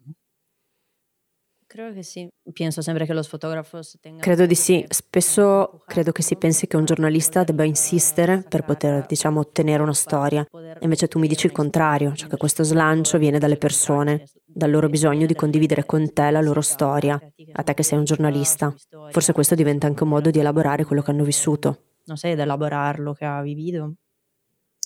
Credo 1.74 1.92
che 1.92 2.03
sì. 2.03 2.30
Penso 2.53 2.84
sempre 2.84 3.08
che 3.08 3.13
lo 3.13 3.24
fotografo 3.24 3.80
tenga... 4.00 4.22
Credo 4.22 4.46
di 4.46 4.53
sì. 4.53 4.86
Spesso 4.88 5.82
credo 5.88 6.12
che 6.12 6.22
si 6.22 6.36
pensi 6.36 6.68
che 6.68 6.77
un 6.77 6.86
giornalista 6.86 7.44
debba 7.44 7.63
insistere 7.63 8.46
per 8.48 8.63
poter, 8.63 9.08
diciamo, 9.08 9.39
ottenere 9.39 9.82
una 9.82 9.96
storia. 9.96 10.46
Invece 10.82 11.08
tu 11.08 11.18
mi 11.18 11.27
dici 11.27 11.48
il 11.48 11.51
contrario, 11.51 12.13
cioè 12.13 12.30
che 12.30 12.38
questo 12.38 12.62
slancio 12.62 13.18
viene 13.18 13.39
dalle 13.39 13.58
persone, 13.58 14.25
dal 14.46 14.70
loro 14.70 14.88
bisogno 14.88 15.25
di 15.25 15.34
condividere 15.34 15.84
con 15.84 16.13
te 16.13 16.30
la 16.30 16.42
loro 16.42 16.62
storia, 16.62 17.20
a 17.53 17.63
te 17.63 17.74
che 17.74 17.82
sei 17.82 17.98
un 17.98 18.03
giornalista. 18.03 18.72
Forse 19.10 19.34
questo 19.34 19.56
diventa 19.56 19.88
anche 19.88 20.03
un 20.03 20.10
modo 20.10 20.30
di 20.30 20.38
elaborare 20.38 20.86
quello 20.86 21.01
che 21.01 21.10
hanno 21.10 21.24
vissuto. 21.24 21.86
Non 22.03 22.18
sei 22.18 22.34
ad 22.34 22.39
elaborarlo 22.39 23.13
che 23.13 23.25
ha 23.25 23.42
vivido? 23.42 23.96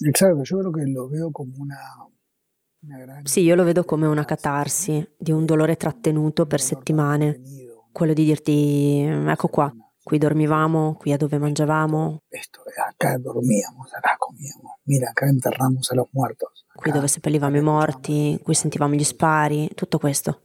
Esatto, 0.09 0.37
io 0.37 0.41
credo 0.41 0.71
che 0.71 0.85
lo 0.85 1.09
vedo 1.09 1.31
come 1.31 1.51
una 1.57 1.75
sì, 3.23 3.41
io 3.41 3.55
lo 3.55 3.63
vedo 3.63 3.83
come 3.83 4.07
una 4.07 4.25
catarsi 4.25 5.05
di 5.17 5.31
un 5.31 5.45
dolore 5.45 5.75
trattenuto 5.75 6.45
per 6.45 6.61
settimane, 6.61 7.41
quello 7.91 8.13
di 8.13 8.23
dirti 8.23 9.01
ecco 9.01 9.47
qua, 9.47 9.73
qui 10.03 10.17
dormivamo, 10.17 10.95
qui 10.95 11.11
è 11.11 11.17
dove 11.17 11.37
mangiavamo. 11.37 12.21
Acá 12.89 13.17
dormíamos, 13.17 13.93
acá 13.93 14.15
comíamos, 14.17 14.79
mira, 14.85 15.09
acá 15.09 15.27
enterramos 15.27 15.91
a 15.91 15.95
los 15.95 16.07
muertos. 16.11 16.65
Qui 16.73 16.91
dove 16.91 17.07
seppellivamo 17.07 17.57
i 17.57 17.61
morti, 17.61 18.39
qui 18.43 18.53
sentivamo 18.53 18.93
gli 18.93 19.03
spari, 19.03 19.69
tutto 19.73 19.97
questo. 19.97 20.41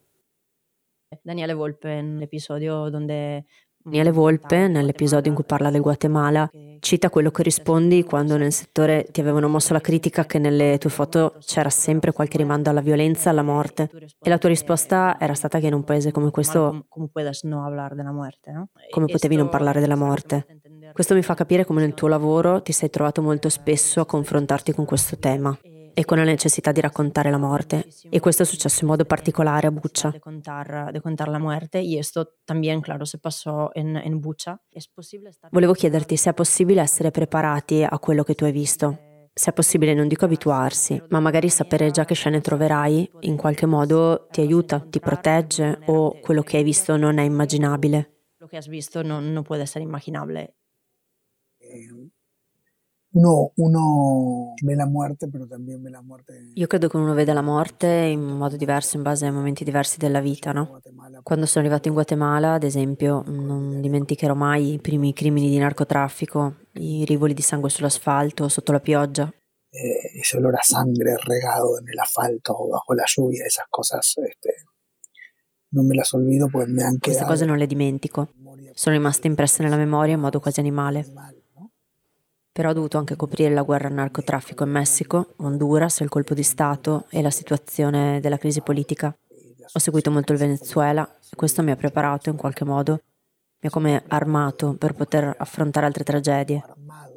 Daniele 1.23 1.53
Volpe, 1.53 2.01
nell'episodio 2.01 2.89
dove 2.89 3.45
Daniele 3.85 4.13
Volpe, 4.13 4.69
nell'episodio 4.69 5.31
in 5.31 5.35
cui 5.35 5.45
parla 5.45 5.71
del 5.71 5.81
Guatemala, 5.81 6.49
cita 6.79 7.11
quello 7.11 7.31
che 7.31 7.43
rispondi 7.43 8.05
quando 8.05 8.37
nel 8.37 8.53
settore 8.53 9.07
ti 9.11 9.21
avevano 9.21 9.49
mosso 9.49 9.73
la 9.73 9.81
critica 9.81 10.25
che 10.25 10.39
nelle 10.39 10.79
tue 10.79 10.91
foto 10.91 11.35
c'era 11.41 11.69
sempre 11.69 12.13
qualche 12.13 12.37
rimando 12.37 12.71
alla 12.71 12.81
violenza, 12.81 13.31
alla 13.31 13.43
morte. 13.43 13.91
E 14.21 14.29
la 14.29 14.39
tua 14.39 14.51
risposta 14.51 15.17
era 15.19 15.35
stata 15.35 15.59
che 15.59 15.67
in 15.67 15.75
un 15.75 15.85
paese 15.85 16.13
come 16.13 16.31
questo 16.31 16.87
come 18.91 19.07
potevi 19.07 19.37
non 19.37 19.49
parlare 19.49 19.81
della 19.81 19.97
morte. 19.97 20.47
Questo 20.93 21.15
mi 21.15 21.23
fa 21.23 21.35
capire 21.35 21.65
come 21.65 21.81
nel 21.81 21.95
tuo 21.95 22.09
lavoro 22.09 22.63
ti 22.63 22.73
sei 22.73 22.91
trovato 22.91 23.21
molto 23.23 23.49
spesso 23.49 24.01
a 24.01 24.07
confrontarti 24.07 24.73
con 24.73 24.85
questo 24.85 25.19
tema 25.19 25.57
e 25.95 26.05
con 26.05 26.19
la 26.19 26.25
necessità 26.25 26.73
di 26.73 26.81
raccontare 26.81 27.31
la 27.31 27.39
morte. 27.39 27.87
E 28.11 28.21
questo 28.21 28.43
è 28.43 28.47
successo 28.47 28.81
in 28.83 28.91
modo 28.91 29.05
particolare 29.05 29.67
a 29.67 29.71
Bucha. 29.71 30.11
De 30.11 30.19
contar, 30.19 30.91
de 30.93 31.01
contar 31.01 31.29
la 31.29 31.39
muerte 31.39 31.81
y 31.81 31.99
esto 31.99 32.39
también, 32.45 32.81
claro, 32.81 33.05
se 33.05 33.19
pasó 33.19 33.71
en, 33.75 33.97
en 33.97 34.21
Bucha. 34.21 34.61
Volevo 35.51 35.73
chiederti 35.73 36.17
se 36.17 36.31
è 36.31 36.35
possibile 36.35 36.81
essere 36.81 37.11
preparati 37.11 37.85
a 37.85 37.99
quello 37.99 38.23
che 38.23 38.35
tu 38.35 38.45
hai 38.45 38.53
visto. 38.53 38.99
Se 39.35 39.51
è 39.51 39.53
possibile, 39.55 39.95
non 39.95 40.09
dico 40.09 40.27
abituarsi, 40.27 41.03
ma 41.09 41.19
magari 41.19 41.49
sapere 41.49 41.91
già 41.91 42.05
che 42.05 42.15
scene 42.15 42.43
troverai 42.43 43.11
in 43.21 43.37
qualche 43.37 43.65
modo 43.65 44.27
ti 44.31 44.43
aiuta, 44.43 44.81
ti 44.81 45.01
protegge 45.01 45.79
o 45.87 46.19
quello 46.21 46.43
che 46.43 46.59
hai 46.59 46.63
visto 46.63 46.97
non 46.99 47.17
è 47.17 47.23
immaginabile. 47.23 48.27
Lo 48.37 48.47
che 48.47 48.57
hai 48.57 48.69
visto 48.69 49.03
non, 49.03 49.33
non 49.33 49.43
può 49.43 49.57
essere 49.57 49.85
immaginabile. 49.85 50.57
Uno, 53.15 53.53
uno 53.57 54.55
ve 54.63 54.75
la 54.75 54.87
morte, 54.87 55.29
però 55.29 55.47
también 55.47 55.83
ve 55.83 55.91
la 55.91 56.01
morte. 56.01 56.51
Io 56.55 56.67
credo 56.67 56.89
che 56.89 56.97
uno 56.97 57.13
veda 57.13 57.35
la 57.35 57.43
morte 57.43 57.87
in 57.87 58.23
modo 58.23 58.57
diverso 58.57 58.97
in 58.97 59.03
base 59.03 59.27
ai 59.27 59.33
momenti 59.33 59.65
diversi 59.65 59.99
della 59.99 60.21
vita, 60.21 60.53
no? 60.53 60.81
Quando 61.23 61.45
sono 61.45 61.63
arrivato 61.65 61.89
in 61.89 61.95
Guatemala, 61.95 62.55
ad 62.55 62.63
esempio, 62.63 63.23
non 63.27 63.83
dimenticherò 63.83 64.33
mai 64.35 64.75
i 64.75 64.79
primi 64.79 65.13
crimini 65.13 65.51
di 65.51 65.59
narcotraffico, 65.59 66.55
i 66.75 67.05
rivoli 67.05 67.35
di 67.35 67.43
sangue 67.43 67.69
sull'asfalto, 67.69 68.49
sotto 68.49 68.73
la 68.73 68.81
pioggia. 68.81 69.31
Eh, 69.69 70.19
ese 70.19 70.39
olor 70.39 70.55
a 70.55 70.63
sangre 70.63 71.15
regado 71.17 71.79
en 71.79 71.89
el 71.89 71.99
asfalto 71.99 72.67
bajo 72.71 72.95
la 72.95 73.05
lluvia, 73.05 73.45
esas 73.45 73.67
cosas, 73.69 74.15
este, 74.27 74.65
non 75.71 75.87
me 75.87 75.95
las 75.95 76.13
olvido 76.15 76.49
porque 76.51 76.71
me 76.71 76.83
han 76.83 76.99
Queste 76.99 77.25
cose 77.25 77.45
non 77.45 77.59
le 77.59 77.67
dimentico. 77.67 78.33
Sono 78.75 78.97
rimaste 78.97 79.27
impresse 79.27 79.63
nella 79.63 79.77
memoria 79.77 80.15
in 80.15 80.21
modo 80.21 80.41
quasi 80.41 80.61
animale 80.61 81.05
però 82.53 82.69
ho 82.69 82.73
dovuto 82.75 82.99
anche 82.99 83.17
coprire 83.17 83.49
la 83.49 83.63
guerra 83.63 83.89
al 83.89 83.95
narcotraffico 83.95 84.65
in 84.65 84.71
Messico, 84.71 85.33
Honduras, 85.37 86.01
il 86.01 86.11
colpo 86.11 86.35
di 86.35 86.43
Stato 86.43 87.07
e 87.09 87.23
la 87.23 87.31
situazione 87.31 88.21
della 88.21 88.37
crisi 88.37 88.61
politica. 88.61 89.17
Ho 89.73 89.79
seguito 89.79 90.11
molto 90.11 90.33
il 90.33 90.39
Venezuela 90.39 91.19
e 91.31 91.35
questo 91.35 91.63
mi 91.63 91.71
ha 91.71 91.77
preparato 91.77 92.29
in 92.29 92.37
qualche 92.37 92.65
modo, 92.65 93.01
mi 93.59 93.69
ha 93.69 93.71
come 93.71 94.05
armato 94.09 94.75
per 94.75 94.93
poter 94.93 95.35
affrontare 95.39 95.87
altre 95.87 96.05
tragedie. 96.05 96.63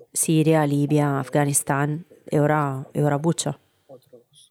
Siria, 0.09 0.63
Libia, 0.63 1.17
Afghanistan 1.17 2.01
e 2.23 2.39
ora, 2.39 2.87
e 2.93 3.03
ora 3.03 3.19
Bucha. 3.19 3.59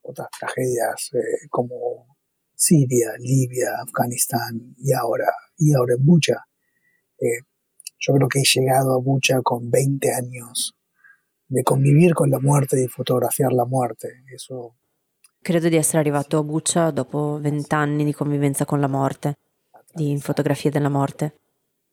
Otras 0.03 0.29
tragedias 0.39 1.13
eh, 1.15 1.49
como 1.49 2.19
Siria, 2.53 3.15
Libia, 3.17 3.81
Afganistán 3.81 4.75
y 4.77 4.93
ahora, 4.93 5.33
y 5.57 5.73
ahora 5.73 5.95
Bucha. 5.99 6.47
Eh, 7.17 7.41
Yo 8.07 8.13
creo 8.13 8.29
que 8.29 8.41
he 8.41 8.43
llegado 8.45 8.93
a 8.93 8.99
Bucha 8.99 9.41
con 9.43 9.71
20 9.71 10.13
años 10.13 10.74
de 11.55 11.63
convivir 11.63 12.13
con 12.13 12.29
la 12.29 12.41
muerte, 12.41 12.77
di 12.77 12.89
fotografiare 12.89 13.55
la 13.55 13.65
muerte. 13.65 14.25
Eso... 14.33 14.75
Credo 15.41 15.69
di 15.69 15.77
essere 15.77 15.99
arrivato 15.99 16.39
a 16.39 16.43
Bucha 16.43 16.91
dopo 16.91 17.39
20 17.41 17.75
anni 17.75 18.05
di 18.05 18.13
convivenza 18.13 18.65
con 18.65 18.81
la 18.81 18.89
morte, 18.89 19.37
di 19.93 20.19
fotografie 20.21 20.71
della 20.71 20.89
morte. 20.89 21.35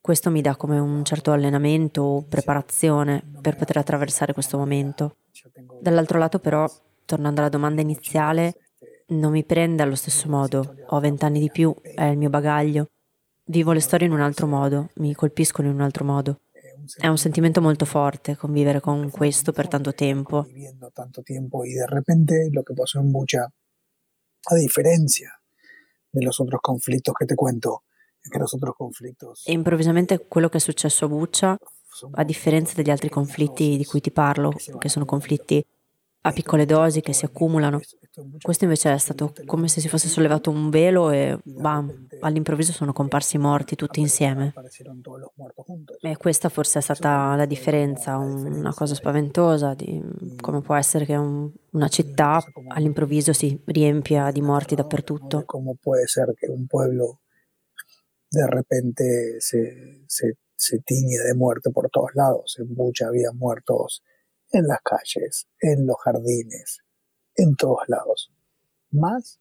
Questo 0.02 0.32
mi 0.32 0.42
dà 0.42 0.56
come 0.56 0.80
un 0.80 1.04
certo 1.06 1.32
allenamento 1.32 2.02
o 2.02 2.24
preparazione 2.24 3.24
per 3.40 3.56
poter 3.56 3.78
attraversare 3.78 4.34
questo 4.34 4.58
momento. 4.58 5.18
Dall'altro 5.80 6.18
lato 6.18 6.40
però, 6.40 6.68
tornando 7.06 7.42
alla 7.42 7.50
domanda 7.50 7.82
iniziale, 7.82 8.56
non 9.10 9.32
mi 9.32 9.44
prende 9.44 9.84
allo 9.84 9.96
stesso 9.96 10.28
modo. 10.28 10.76
Ho 10.88 11.00
20 11.00 11.26
anni 11.26 11.40
di 11.40 11.52
più, 11.52 11.76
è 11.82 12.06
il 12.06 12.18
mio 12.18 12.30
bagaglio. 12.30 12.88
Vivo 13.46 13.74
le 13.74 13.82
storie 13.82 14.08
in 14.08 14.14
un 14.14 14.22
altro 14.22 14.48
modo, 14.48 14.90
mi 14.96 15.14
colpiscono 15.14 15.68
in 15.68 15.76
un 15.76 15.82
altro 15.82 16.04
modo. 16.04 16.40
È 16.98 17.08
un 17.08 17.18
sentimento 17.18 17.62
molto 17.62 17.86
forte 17.86 18.36
convivere 18.36 18.80
con 18.80 19.10
questo 19.10 19.52
per 19.52 19.68
tanto 19.68 19.94
tempo. 19.94 20.46
tanto 20.94 21.22
tiempo 21.22 21.64
y 21.66 21.74
de 21.74 21.86
repente 21.88 22.50
lo 22.52 22.64
que 22.64 22.74
pasó 22.74 23.00
en 23.00 23.12
Bucha, 23.12 23.52
a 24.46 24.56
diferencia 24.56 25.42
de 26.12 26.24
los 26.24 26.40
otros 26.40 26.62
conflictos 26.62 27.14
que 27.18 27.26
te 27.26 27.36
cuento, 27.36 27.84
que 28.32 28.40
los 28.40 28.54
otros 28.54 28.76
conflictos... 28.76 29.44
E 29.48 29.54
improvvisamente 29.54 30.20
quello 30.28 30.50
che 30.50 30.58
è 30.58 30.62
successo 30.62 31.06
a 31.06 31.08
Bucha, 31.08 31.58
a 32.14 32.24
differenza 32.24 32.74
degli 32.76 32.90
altri 32.90 33.10
conflitti 33.10 33.78
di 33.78 33.86
cui 33.86 34.02
ti 34.02 34.12
parlo, 34.12 34.52
che 34.52 34.90
sono 34.90 35.06
conflitti 35.06 35.64
a 36.24 36.32
piccole 36.32 36.66
dosi 36.66 37.02
che 37.02 37.14
si 37.14 37.26
accumulano, 37.26 37.80
questo 38.42 38.66
invece 38.66 38.94
è 38.94 38.98
stato 38.98 39.34
come 39.46 39.68
se 39.68 39.80
si 39.80 39.88
fosse 39.88 40.08
sollevato 40.08 40.52
un 40.52 40.70
velo 40.70 41.10
e 41.10 41.40
bam, 41.44 42.08
all'improvviso 42.20 42.72
sono 42.72 42.94
comparsi 42.94 43.38
morti 43.38 43.76
tutti 43.76 44.00
insieme. 44.00 44.54
E 46.02 46.18
questa 46.18 46.50
forse 46.50 46.80
è 46.80 46.82
stata 46.82 47.36
la 47.36 47.46
differenza, 47.46 48.18
una 48.18 48.74
cosa 48.74 48.94
spaventosa 48.94 49.74
di 49.74 50.00
come 50.40 50.62
può 50.62 50.76
essere 50.76 51.06
che 51.06 51.16
un, 51.16 51.50
una 51.72 51.88
città 51.88 52.44
all'improvviso 52.68 53.34
si 53.34 53.60
riempia 53.66 54.30
di 54.32 54.42
morti 54.42 54.76
dappertutto. 54.76 55.44
Come 55.46 55.76
può 55.80 55.96
essere 55.96 56.34
che 56.36 56.48
un 56.48 56.68
pueblo 56.68 57.22
de 58.30 58.46
repente 58.48 59.40
se, 59.40 60.04
se, 60.06 60.38
se 60.56 60.80
tiñe 60.86 61.18
por 61.74 61.90
todos 61.90 62.12
lados. 62.14 62.58
En 62.60 62.76
Bucha 62.76 63.08
había 63.08 63.32
muertos 63.34 64.04
en 64.52 64.68
las 64.68 64.82
calles, 64.82 65.48
en 65.60 65.86
los 65.86 65.98
jardines, 66.04 66.82
in 67.36 67.56
todos 67.56 67.82
lados. 67.88 68.32
Más 68.92 69.40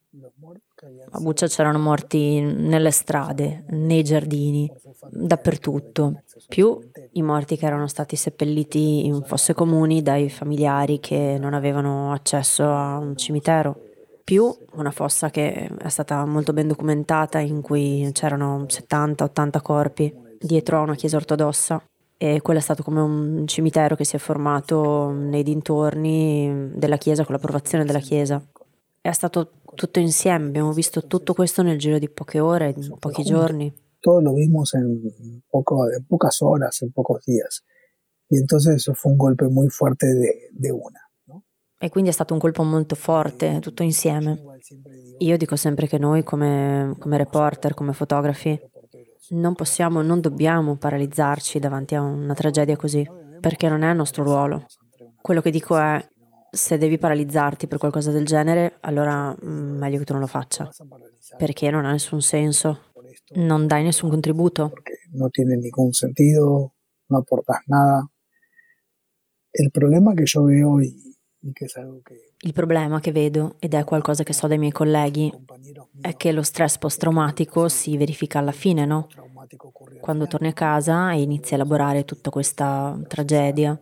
a 1.11 1.19
Buccia 1.21 1.47
c'erano 1.47 1.79
morti 1.79 2.41
nelle 2.41 2.91
strade, 2.91 3.65
nei 3.69 4.03
giardini, 4.03 4.71
dappertutto, 5.11 6.23
più 6.49 6.79
i 7.13 7.23
morti 7.23 7.57
che 7.57 7.67
erano 7.67 7.87
stati 7.87 8.17
seppelliti 8.17 9.07
in 9.07 9.23
fosse 9.23 9.53
comuni 9.55 10.03
dai 10.03 10.31
familiari 10.31 11.01
che 11.01 11.37
non 11.39 11.55
avevano 11.55 12.13
accesso 12.13 12.65
a 12.65 12.99
un 12.99 13.17
cimitero, 13.17 13.77
più 14.23 14.53
una 14.75 14.91
fossa 14.91 15.31
che 15.31 15.69
è 15.79 15.89
stata 15.89 16.25
molto 16.27 16.53
ben 16.53 16.69
documentata 16.69 17.39
in 17.39 17.61
cui 17.61 18.09
c'erano 18.13 18.67
70-80 18.69 19.63
corpi 19.63 20.15
dietro 20.39 20.79
a 20.79 20.83
una 20.83 20.95
chiesa 20.95 21.17
ortodossa 21.17 21.83
e 22.23 22.43
quello 22.43 22.59
è 22.59 22.63
stato 22.63 22.83
come 22.83 23.01
un 23.01 23.47
cimitero 23.47 23.97
che 23.97 24.05
si 24.05 24.15
è 24.15 24.19
formato 24.19 25.11
nei 25.11 25.43
dintorni 25.43 26.71
della 26.75 26.99
chiesa 26.99 27.25
con 27.25 27.35
l'approvazione 27.35 27.87
della 27.87 27.99
chiesa. 27.99 28.47
È 29.01 29.11
stato 29.11 29.53
tutto 29.75 30.01
insieme, 30.01 30.49
abbiamo 30.49 30.75
visto 30.75 31.07
tutto 31.07 31.33
questo 31.33 31.63
nel 31.63 31.79
giro 31.79 31.99
di 31.99 32.11
poche 32.11 32.39
ore, 32.39 32.75
in 32.77 32.95
pochi 32.99 33.23
giorni. 33.23 33.73
Todo 34.01 34.21
lo 34.21 34.35
vimos 34.35 34.75
en, 34.75 35.01
poco, 35.49 35.89
en 35.89 36.05
pocas 36.07 36.43
horas, 36.43 36.83
en 36.83 36.93
pocos 36.93 37.25
días. 37.25 37.65
Y 38.29 38.37
entonces 38.37 38.75
eso 38.75 38.93
fue 38.93 39.13
un 39.13 39.17
golpe 39.17 39.49
muy 39.49 39.71
fuerte 39.71 40.07
de, 40.07 40.51
de 40.53 40.73
una. 40.73 41.01
E 41.83 41.89
quindi 41.89 42.11
è 42.11 42.13
stato 42.13 42.35
un 42.35 42.41
colpo 42.41 42.63
molto 42.63 42.95
forte, 42.95 43.61
tutto 43.61 43.83
insieme. 43.83 44.43
Io 45.21 45.39
dico 45.39 45.57
sempre 45.57 45.87
che 45.87 45.97
noi 45.97 46.23
come, 46.23 46.95
come 46.99 47.17
reporter, 47.17 47.73
come 47.73 47.95
fotografi, 47.95 48.61
non 49.31 49.55
possiamo, 49.55 50.03
non 50.03 50.21
dobbiamo 50.21 50.77
paralizzarci 50.77 51.59
davanti 51.59 51.95
a 51.95 52.03
una 52.03 52.35
tragedia 52.35 52.77
così, 52.77 53.07
perché 53.41 53.69
non 53.69 53.83
è 53.83 53.91
il 53.91 53.97
nostro 53.97 54.23
ruolo. 54.23 54.67
Quello 55.21 55.41
che 55.41 55.51
dico 55.51 55.77
è, 55.79 56.05
se 56.51 56.79
devi 56.79 56.99
paralizzarti 56.99 57.67
per 57.67 57.79
qualcosa 57.79 58.11
del 58.11 58.25
genere, 58.25 58.79
allora 58.81 59.31
mm, 59.33 59.79
meglio 59.79 59.99
che 59.99 60.05
tu 60.05 60.13
non 60.13 60.23
lo 60.23 60.27
faccia, 60.27 60.69
perché 61.37 61.71
non 61.71 61.85
ha 61.85 61.93
nessun 61.93 62.21
senso, 62.21 62.93
non 63.35 63.67
dai 63.67 63.85
nessun 63.85 64.11
contributo. 64.11 64.73
Non 65.13 65.31
tiene 65.31 65.57
nessun 65.57 65.93
sentido, 65.93 66.75
non 67.07 67.21
aportas 67.21 67.63
nada. 67.67 68.09
Il 69.53 69.71
problema 69.71 70.13
che 70.15 70.25
io 70.25 70.45
vedo 70.45 70.79
il 71.43 72.53
problema 72.53 73.01
che 73.01 73.13
vedo, 73.13 73.57
ed 73.59 73.75
è 73.75 73.85
qualcosa 73.85 74.23
che 74.23 74.33
so 74.33 74.47
dai 74.47 74.59
miei 74.59 74.73
colleghi, 74.73 75.33
è 76.01 76.15
che 76.17 76.33
lo 76.33 76.43
stress 76.43 76.79
post-traumatico 76.79 77.69
si 77.69 77.97
verifica 77.97 78.39
alla 78.39 78.53
fine, 78.53 78.85
no? 78.85 79.09
Quando 80.01 80.27
torni 80.27 80.49
a 80.49 80.53
casa 80.53 81.13
e 81.13 81.23
inizi 81.23 81.55
a 81.55 81.57
elaborare 81.57 82.05
tutta 82.05 82.31
questa 82.31 82.99
tragedia, 83.07 83.81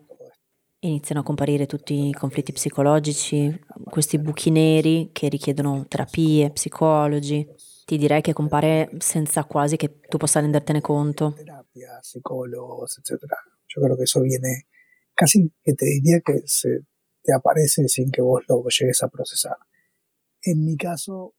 iniziano 0.81 1.23
a 1.23 1.25
comparire 1.25 1.67
tutti 1.67 2.09
i 2.09 2.13
conflitti 2.13 2.53
psicologici, 2.53 3.61
questi 3.85 4.19
buchi 4.19 4.51
neri 4.51 5.11
che 5.13 5.29
richiedono 5.29 5.87
terapie, 5.89 6.51
psicologi. 6.51 7.47
Ti 7.85 7.97
direi 7.97 8.21
che 8.21 8.33
compare 8.33 8.91
senza 8.99 9.45
quasi 9.45 9.77
che 9.77 9.99
tu 9.99 10.19
possa 10.19 10.41
rendertene 10.41 10.81
conto. 10.81 11.33
Terapia, 11.35 11.99
psicólogos, 12.01 12.99
eccetera. 12.99 13.37
Yo 13.67 13.83
creo 13.83 13.97
que 13.97 14.03
eso 14.05 14.21
viene 14.21 14.67
casi 15.15 15.51
que 15.63 15.73
te 15.75 15.87
diría 15.87 16.21
que 16.21 16.43
se 16.45 16.83
te 17.29 17.35
aparece 17.35 17.87
sin 17.89 18.11
que 18.11 18.23
vos 18.23 18.43
lo 18.49 18.63
llegues 18.69 19.03
a 19.03 19.09
procesar. 19.09 19.57
En 20.43 20.65
mi 20.65 20.77
caso, 20.77 21.35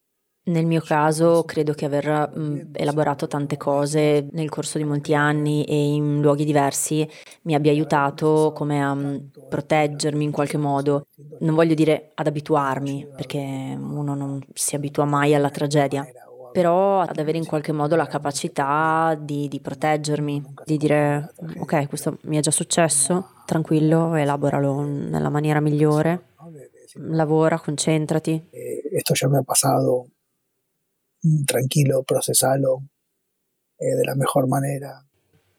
Nel 0.50 0.66
mio 0.66 0.82
caso 0.82 1.44
credo 1.46 1.74
che 1.74 1.86
aver 1.86 2.32
mh, 2.36 2.72
elaborato 2.74 3.28
tante 3.28 3.58
cose 3.58 4.28
nel 4.32 4.50
corso 4.50 4.80
di 4.80 4.84
molti 4.86 5.14
anni 5.14 5.64
e 5.66 5.94
in 5.94 6.22
luoghi 6.22 6.46
diversi 6.46 7.08
mi 7.44 7.54
abbia 7.56 7.72
aiutato 7.72 8.52
come 8.56 8.84
a 8.84 8.94
mh, 8.96 9.32
proteggermi 9.48 10.24
in 10.26 10.32
qualche 10.32 10.58
modo. 10.58 11.06
Non 11.40 11.56
voglio 11.56 11.76
dire 11.76 12.12
ad 12.16 12.28
abituarmi, 12.28 13.12
perché 13.16 13.40
uno 13.40 14.16
non 14.16 14.42
si 14.54 14.76
abitua 14.76 15.06
mai 15.06 15.36
alla 15.36 15.52
tragedia, 15.52 16.10
però 16.52 17.02
ad 17.02 17.18
avere 17.18 17.38
in 17.38 17.46
qualche 17.46 17.72
modo 17.72 17.96
la 17.96 18.08
capacità 18.08 19.18
di, 19.20 19.48
di 19.48 19.60
proteggermi, 19.60 20.54
di 20.66 20.78
dire 20.78 21.34
ok, 21.60 21.88
questo 21.88 22.18
mi 22.24 22.38
è 22.38 22.42
già 22.42 22.52
successo, 22.52 23.44
tranquillo, 23.46 24.16
elaboralo 24.16 24.82
nella 24.84 25.30
maniera 25.30 25.60
migliore, 25.60 26.34
lavora, 26.94 27.60
concentrati. 27.60 28.48
Eh, 28.50 28.90
esto 28.92 29.14
ya 29.14 29.28
me 29.28 29.38
ha 29.40 29.44
pasado 29.44 30.08
Mm, 31.28 31.44
tranquilo, 31.44 32.04
procesalo 32.04 32.84
eh, 33.76 33.96
de 33.96 34.06
la 34.06 34.16
mejor 34.16 34.48
manera. 34.48 35.04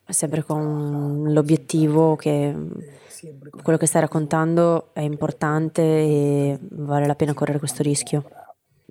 Sempre 0.07 0.43
con 0.43 1.31
l'obiettivo 1.31 2.15
che 2.15 2.53
quello 3.61 3.77
che 3.77 3.85
stai 3.85 4.01
raccontando 4.01 4.89
è 4.93 5.01
importante 5.01 5.81
e 5.81 6.59
vale 6.71 7.05
la 7.05 7.15
pena 7.15 7.35
correre 7.35 7.59
questo 7.59 7.83
rischio. 7.83 8.25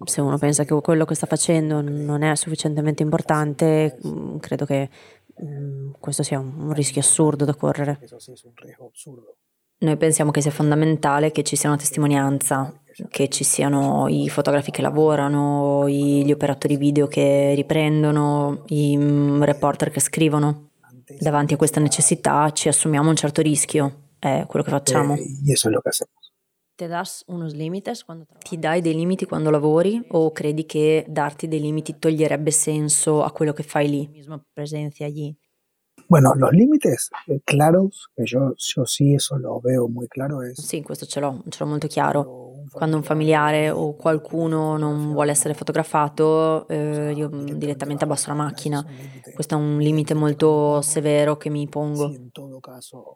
Se 0.04 0.20
uno 0.20 0.38
pensa 0.38 0.64
che 0.64 0.78
quello 0.80 1.04
che 1.04 1.14
sta 1.14 1.26
facendo 1.26 1.80
non 1.82 2.22
è 2.22 2.34
sufficientemente 2.34 3.02
importante, 3.02 3.98
mm, 4.06 4.38
credo 4.38 4.64
che 4.64 4.88
mm, 5.42 5.90
questo 5.98 6.22
sia 6.22 6.38
un 6.38 6.72
rischio 6.72 7.00
assurdo 7.00 7.44
da 7.44 7.54
correre. 7.54 7.98
Noi 9.82 9.96
pensiamo 9.96 10.30
che 10.30 10.42
sia 10.42 10.50
fondamentale 10.50 11.30
che 11.30 11.42
ci 11.42 11.56
sia 11.56 11.68
una 11.68 11.78
testimonianza 11.78 12.80
che 13.08 13.28
ci 13.28 13.44
siano 13.44 14.08
i 14.08 14.28
fotografi 14.28 14.70
che 14.70 14.82
lavorano, 14.82 15.88
gli 15.88 16.30
operatori 16.30 16.76
video 16.76 17.06
che 17.06 17.54
riprendono, 17.54 18.64
i 18.68 18.96
mm, 18.96 19.42
reporter 19.42 19.90
che 19.90 20.00
scrivono. 20.00 20.70
Davanti 21.18 21.54
a 21.54 21.56
questa 21.56 21.80
necessità 21.80 22.50
ci 22.52 22.68
assumiamo 22.68 23.08
un 23.08 23.16
certo 23.16 23.42
rischio, 23.42 24.10
è 24.18 24.44
quello 24.46 24.64
che 24.64 24.70
facciamo. 24.70 25.14
Eh, 25.14 25.24
y 26.80 26.84
eso 26.84 27.46
es 27.46 27.54
lo 27.54 27.72
que 27.72 27.90
hacemos. 27.90 28.26
Ti 28.38 28.58
dai 28.58 28.80
dei 28.80 28.94
limiti 28.94 29.26
quando 29.26 29.50
lavori 29.50 30.02
o 30.10 30.32
credi 30.32 30.64
che 30.64 31.04
darti 31.08 31.48
dei 31.48 31.60
limiti 31.60 31.98
toglierebbe 31.98 32.50
senso 32.50 33.22
a 33.22 33.30
quello 33.32 33.52
che 33.52 33.62
fai 33.62 33.88
lì? 33.88 34.10
Presenza 34.52 35.04
allí. 35.04 35.36
Bueno, 36.08 36.34
los 36.34 36.50
límites 36.50 37.10
eh, 37.28 37.40
claros, 37.44 38.08
que 38.16 38.24
yo, 38.26 38.54
yo 38.56 38.84
sí 38.84 39.14
eso 39.14 39.36
lo 39.38 39.60
veo 39.60 39.86
muy 39.86 40.08
claro. 40.08 40.42
Es, 40.42 40.60
sì, 40.60 40.82
questo 40.82 41.06
ce 41.06 41.20
l'ho, 41.20 41.44
ce 41.48 41.62
l'ho 41.62 41.70
molto 41.70 41.86
chiaro. 41.86 42.49
Quando 42.72 42.96
un 42.96 43.02
familiare 43.02 43.70
o 43.70 43.94
qualcuno 43.94 44.76
non 44.76 45.12
vuole 45.12 45.30
essere 45.30 45.54
fotografato, 45.54 46.68
eh, 46.68 47.12
io 47.12 47.28
direttamente 47.28 48.04
abbasso 48.04 48.28
la 48.28 48.34
macchina. 48.34 48.84
Questo 49.34 49.54
è 49.54 49.58
un 49.58 49.78
limite 49.78 50.14
molto 50.14 50.80
severo 50.80 51.36
che 51.36 51.50
mi 51.50 51.68
pongo. 51.68 52.12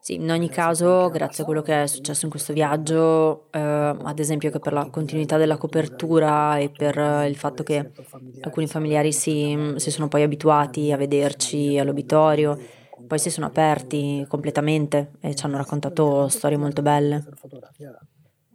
Sì, 0.01 0.15
in 0.15 0.31
ogni 0.31 0.49
caso, 0.49 1.09
grazie 1.11 1.43
a 1.43 1.47
quello 1.47 1.63
che 1.63 1.83
è 1.83 1.87
successo 1.87 2.25
in 2.25 2.31
questo 2.31 2.53
viaggio, 2.53 3.49
eh, 3.53 3.61
ad 3.61 4.19
esempio 4.19 4.51
che 4.51 4.59
per 4.59 4.73
la 4.73 4.89
continuità 4.91 5.37
della 5.37 5.57
copertura 5.57 6.59
e 6.59 6.71
per 6.71 6.97
il 7.29 7.37
fatto 7.37 7.63
che 7.63 7.93
alcuni 8.41 8.67
familiari 8.67 9.13
si, 9.13 9.75
si 9.77 9.91
sono 9.91 10.09
poi 10.09 10.23
abituati 10.23 10.93
a 10.93 10.97
vederci 10.97 11.79
all'obitorio, 11.79 12.59
poi 13.07 13.19
si 13.19 13.31
sono 13.31 13.47
aperti 13.47 14.25
completamente 14.29 15.13
e 15.21 15.35
ci 15.35 15.45
hanno 15.45 15.57
raccontato 15.57 16.29
storie 16.29 16.57
molto 16.57 16.83
belle. 16.83 17.25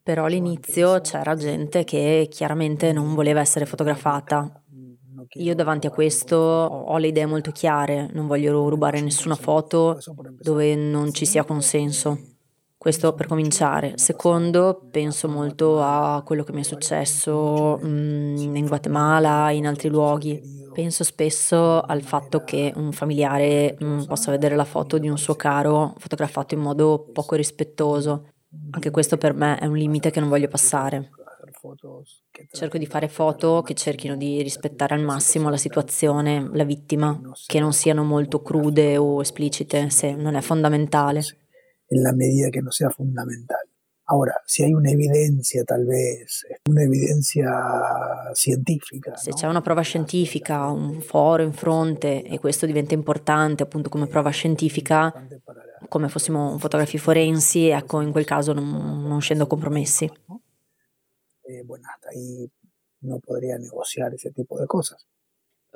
Però 0.09 0.25
all'inizio 0.25 1.01
c'era 1.01 1.35
gente 1.35 1.83
che 1.83 2.27
chiaramente 2.31 2.91
non 2.91 3.13
voleva 3.13 3.41
essere 3.41 3.67
fotografata. 3.67 4.51
Io 5.33 5.53
davanti 5.53 5.85
a 5.85 5.91
questo 5.91 6.35
ho 6.35 6.97
le 6.97 7.09
idee 7.09 7.27
molto 7.27 7.51
chiare, 7.51 8.09
non 8.13 8.25
voglio 8.25 8.67
rubare 8.69 9.01
nessuna 9.01 9.35
foto 9.35 9.99
dove 10.41 10.73
non 10.73 11.13
ci 11.13 11.27
sia 11.27 11.43
consenso. 11.43 12.17
Questo 12.75 13.13
per 13.13 13.27
cominciare. 13.27 13.99
Secondo, 13.99 14.81
penso 14.89 15.27
molto 15.29 15.79
a 15.79 16.23
quello 16.25 16.43
che 16.43 16.53
mi 16.53 16.61
è 16.61 16.63
successo 16.63 17.79
mm, 17.85 18.55
in 18.55 18.65
Guatemala, 18.65 19.51
in 19.51 19.67
altri 19.67 19.89
luoghi. 19.89 20.41
Penso 20.73 21.03
spesso 21.03 21.81
al 21.81 22.01
fatto 22.01 22.43
che 22.43 22.73
un 22.75 22.93
familiare 22.93 23.77
mm, 23.83 24.05
possa 24.05 24.31
vedere 24.31 24.55
la 24.55 24.65
foto 24.65 24.97
di 24.97 25.07
un 25.07 25.19
suo 25.19 25.35
caro 25.35 25.93
fotografato 25.99 26.55
in 26.55 26.61
modo 26.61 27.11
poco 27.13 27.35
rispettoso. 27.35 28.23
Anche 28.71 28.91
questo 28.91 29.17
per 29.17 29.33
me 29.33 29.57
è 29.57 29.65
un 29.65 29.77
limite 29.77 30.11
che 30.11 30.19
non 30.19 30.29
voglio 30.29 30.47
passare. 30.47 31.09
Cerco 32.51 32.77
di 32.77 32.85
fare 32.85 33.07
foto 33.07 33.61
che 33.61 33.73
cerchino 33.73 34.15
di 34.15 34.41
rispettare 34.41 34.93
al 34.93 35.01
massimo 35.01 35.49
la 35.49 35.57
situazione, 35.57 36.49
la 36.53 36.63
vittima, 36.63 37.19
che 37.45 37.59
non 37.59 37.73
siano 37.73 38.03
molto 38.03 38.41
crude 38.41 38.97
o 38.97 39.21
esplicite, 39.21 39.89
se 39.89 40.15
non 40.15 40.35
è 40.35 40.41
fondamentale 40.41 41.21
en 41.89 42.03
la 42.03 42.13
medida 42.13 42.51
que 42.51 42.61
no 42.61 42.71
sea 42.71 42.89
fundamental. 42.89 43.68
Ahora, 44.11 44.41
si 44.43 44.63
hay 44.63 44.73
una 44.73 44.89
evidencia, 44.89 45.63
tal 45.63 45.85
vez, 45.85 46.43
una 46.67 46.81
evidencia 46.81 48.31
scientifica. 48.33 49.15
Se 49.15 49.33
c'è 49.33 49.45
una 49.45 49.61
prova 49.61 49.81
scientifica, 49.81 50.65
un 50.65 50.99
foro 50.99 51.43
in 51.43 51.53
fronte 51.53 52.23
e 52.23 52.39
questo 52.39 52.65
diventa 52.65 52.95
importante 52.95 53.61
appunto 53.61 53.87
come 53.87 54.07
prova 54.07 54.31
scientifica, 54.31 55.13
come 55.87 56.09
fossimo 56.09 56.57
fotografi 56.57 56.97
forensi, 56.97 57.67
ecco, 57.67 58.01
in 58.01 58.11
quel 58.11 58.25
caso 58.25 58.51
non, 58.51 59.05
non 59.05 59.21
scendo 59.21 59.45
compromessi. 59.45 60.11
Eh, 61.43 61.63
bueno, 61.63 61.87
hasta 61.93 62.09
ahí 62.09 62.49
no 63.01 63.19
podría 63.19 63.59
negociar 63.59 64.11
ese 64.15 64.31
tipo 64.31 64.59
de 64.59 64.65
cosas. 64.65 65.05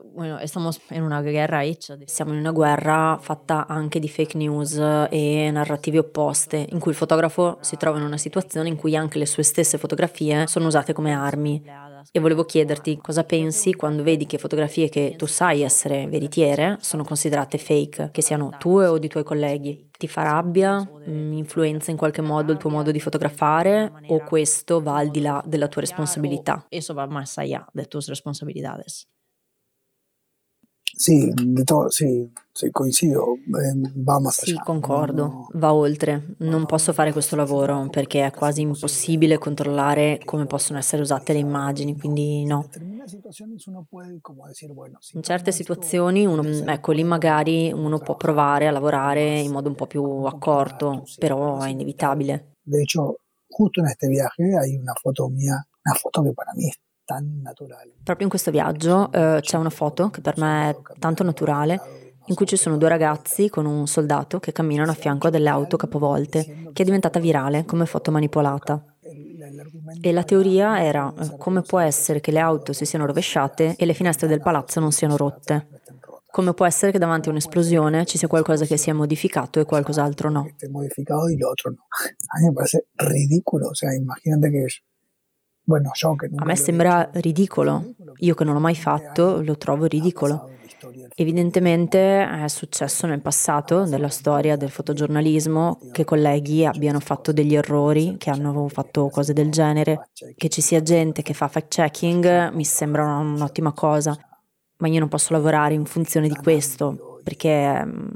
Bueno, 0.02 0.40
estamos 0.40 0.82
in 0.90 1.04
una 1.04 1.22
guerra 1.22 1.64
hecha. 1.64 1.96
Siamo 2.06 2.34
in 2.34 2.40
una 2.40 2.52
guerra 2.52 3.20
fatta 3.22 3.68
anche 3.68 4.00
di 4.00 4.10
fake 4.10 4.38
news 4.38 4.76
e 5.12 5.50
narrative 5.52 6.00
opposte, 6.00 6.68
in 6.72 6.80
cui 6.80 6.92
il 6.92 6.98
fotografo 6.98 7.60
si 7.62 7.78
trova 7.78 8.00
in 8.00 8.04
una 8.04 8.18
situazione 8.18 8.70
in 8.70 8.76
cui 8.76 8.96
anche 8.96 9.20
le 9.20 9.28
sue 9.28 9.44
stesse 9.44 9.78
fotografie 9.78 10.48
sono 10.48 10.66
usate 10.66 10.94
come 10.94 11.14
armi. 11.14 11.64
E 12.12 12.20
volevo 12.20 12.44
chiederti 12.44 12.98
cosa 12.98 13.24
pensi 13.24 13.76
quando 13.76 14.02
vedi 14.02 14.26
che 14.26 14.40
fotografie 14.40 14.90
che 14.90 15.14
tu 15.16 15.28
sai 15.28 15.62
essere 15.62 16.08
veritiere 16.08 16.78
sono 16.82 17.04
considerate 17.04 17.60
fake, 17.60 18.10
che 18.12 18.22
siano 18.22 18.56
tue 18.58 18.88
o 18.88 18.98
di 18.98 19.08
tuoi 19.08 19.24
colleghi. 19.24 19.90
Ti 19.96 20.08
fa 20.08 20.24
rabbia? 20.24 20.86
Mm, 21.08 21.34
influenza 21.34 21.92
in 21.92 21.98
qualche 21.98 22.22
modo 22.22 22.52
il 22.52 22.58
tuo 22.58 22.72
modo 22.72 22.92
di 22.92 23.00
fotografare? 23.00 23.92
O 24.08 24.24
questo 24.24 24.82
va 24.82 24.98
al 24.98 25.10
di 25.10 25.22
là 25.22 25.42
della 25.46 25.68
tua 25.68 25.82
responsabilità? 25.82 26.66
Eso 26.70 26.94
va 26.94 27.06
más 27.06 27.38
allá 27.38 27.66
de 27.72 27.86
tus 27.86 28.08
responsabilidades. 28.08 29.08
Sì, 30.96 31.34
to- 31.64 31.90
sì, 31.90 32.30
sì, 32.52 32.70
coincido, 32.70 33.34
eh, 33.34 33.92
va 33.96 34.20
más 34.20 34.44
Sì, 34.44 34.54
concordo, 34.64 35.48
va 35.54 35.74
oltre. 35.74 36.36
Non 36.40 36.66
posso 36.66 36.94
fare 36.94 37.12
questo 37.12 37.36
lavoro 37.36 37.88
perché 37.90 38.26
è 38.26 38.32
quasi 38.32 38.62
impossibile 38.62 39.40
controllare 39.40 40.20
come 40.24 40.46
possono 40.46 40.78
essere 40.78 41.02
usate 41.02 41.34
le 41.34 41.40
immagini, 41.40 41.98
quindi 41.98 42.46
no. 42.46 42.70
In 45.14 45.24
certe 45.24 45.52
situazioni, 45.52 46.26
uno, 46.26 46.44
ecco, 46.66 46.92
lì 46.92 47.04
magari 47.04 47.72
uno 47.72 47.98
può 48.00 48.16
provare 48.16 48.68
a 48.68 48.72
lavorare 48.72 49.40
in 49.40 49.52
modo 49.52 49.70
un 49.70 49.76
po' 49.76 49.88
più 49.88 50.04
accorto, 50.04 51.04
però 51.18 51.60
è 51.62 51.70
inevitabile. 51.70 52.54
De 52.62 52.82
hecho, 52.82 53.18
justo 53.48 53.82
en 53.82 53.88
este 53.88 54.08
viaje 54.08 54.56
hay 54.56 54.76
una 54.78 54.94
foto 54.94 55.28
mía, 55.28 55.66
una 55.86 55.96
foto 55.96 56.22
que 56.24 56.34
para 56.34 56.54
mí 56.56 56.68
es 56.70 56.78
Proprio 58.04 58.26
in 58.26 58.30
questo 58.30 58.52
viaggio 58.52 59.12
eh, 59.12 59.40
c'è 59.42 59.58
una 59.58 59.70
foto 59.70 60.10
che 60.10 60.22
per 60.22 60.38
me 60.38 60.70
è 60.70 60.76
tanto 61.00 61.24
naturale, 61.24 62.04
in 62.28 62.36
cui 62.36 62.46
ci 62.46 62.56
sono 62.56 62.78
due 62.78 62.90
ragazzi 62.90 63.50
con 63.50 63.66
un 63.66 63.86
soldato 63.88 64.40
che 64.40 64.52
camminano 64.52 64.92
a 64.92 64.96
fianco 64.96 65.28
a 65.28 65.30
delle 65.30 65.50
auto 65.50 65.76
capovolte, 65.78 66.70
che 66.72 66.82
è 66.82 66.86
diventata 66.86 67.20
virale 67.20 67.66
come 67.66 67.86
foto 67.86 68.12
manipolata. 68.12 68.84
E 70.02 70.12
la 70.12 70.24
teoria 70.24 70.82
era 70.82 71.14
eh, 71.20 71.38
come 71.38 71.62
può 71.62 71.80
essere 71.80 72.22
che 72.22 72.32
le 72.32 72.40
auto 72.40 72.72
si 72.72 72.86
siano 72.86 73.06
rovesciate 73.06 73.76
e 73.78 73.86
le 73.86 73.94
finestre 73.94 74.28
del 74.28 74.42
palazzo 74.42 74.80
non 74.80 74.92
siano 74.92 75.18
rotte. 75.18 75.68
Come 76.32 76.54
può 76.54 76.66
essere 76.66 76.92
che 76.92 76.98
davanti 76.98 77.28
a 77.28 77.32
un'esplosione 77.32 78.06
ci 78.06 78.18
sia 78.18 78.28
qualcosa 78.28 78.66
che 78.66 78.78
sia 78.78 78.94
modificato 78.94 79.60
e 79.60 79.66
qualcos'altro 79.66 80.30
no? 80.30 80.48
A 82.00 82.42
me 82.42 82.54
pare 82.54 82.88
ridicolo, 82.96 83.74
sea, 83.74 83.94
immaginate 83.94 84.50
che 84.50 84.66
a 85.66 86.46
me 86.46 86.56
sembra 86.58 87.10
ridicolo. 87.14 87.94
Io 88.18 88.34
che 88.34 88.44
non 88.44 88.54
l'ho 88.54 88.60
mai 88.60 88.76
fatto 88.76 89.42
lo 89.42 89.56
trovo 89.58 89.86
ridicolo. 89.86 90.50
Evidentemente 91.16 92.28
è 92.28 92.48
successo 92.50 93.08
nel 93.08 93.22
passato 93.22 93.86
della 93.86 94.10
storia 94.10 94.58
del 94.58 94.70
fotogiornalismo 94.70 95.80
che 95.94 96.04
colleghi 96.04 96.66
abbiano 96.66 97.00
fatto 97.00 97.32
degli 97.32 97.56
errori, 97.56 98.18
che 98.18 98.30
hanno 98.30 98.68
fatto 98.68 99.08
cose 99.08 99.32
del 99.32 99.50
genere, 99.50 100.10
che 100.36 100.50
ci 100.50 100.60
sia 100.60 100.82
gente 100.82 101.22
che 101.22 101.34
fa 101.34 101.48
fact-checking 101.48 102.52
mi 102.52 102.66
sembra 102.66 103.16
un'ottima 103.16 103.72
cosa, 103.72 104.18
ma 104.78 104.88
io 104.90 105.00
non 105.00 105.08
posso 105.08 105.32
lavorare 105.32 105.74
in 105.74 105.86
funzione 105.86 106.28
di 106.28 106.36
questo 106.36 107.20
perché 107.24 107.86
mm, 107.86 108.08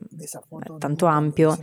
è 0.60 0.78
tanto 0.78 1.06
ampio. 1.06 1.58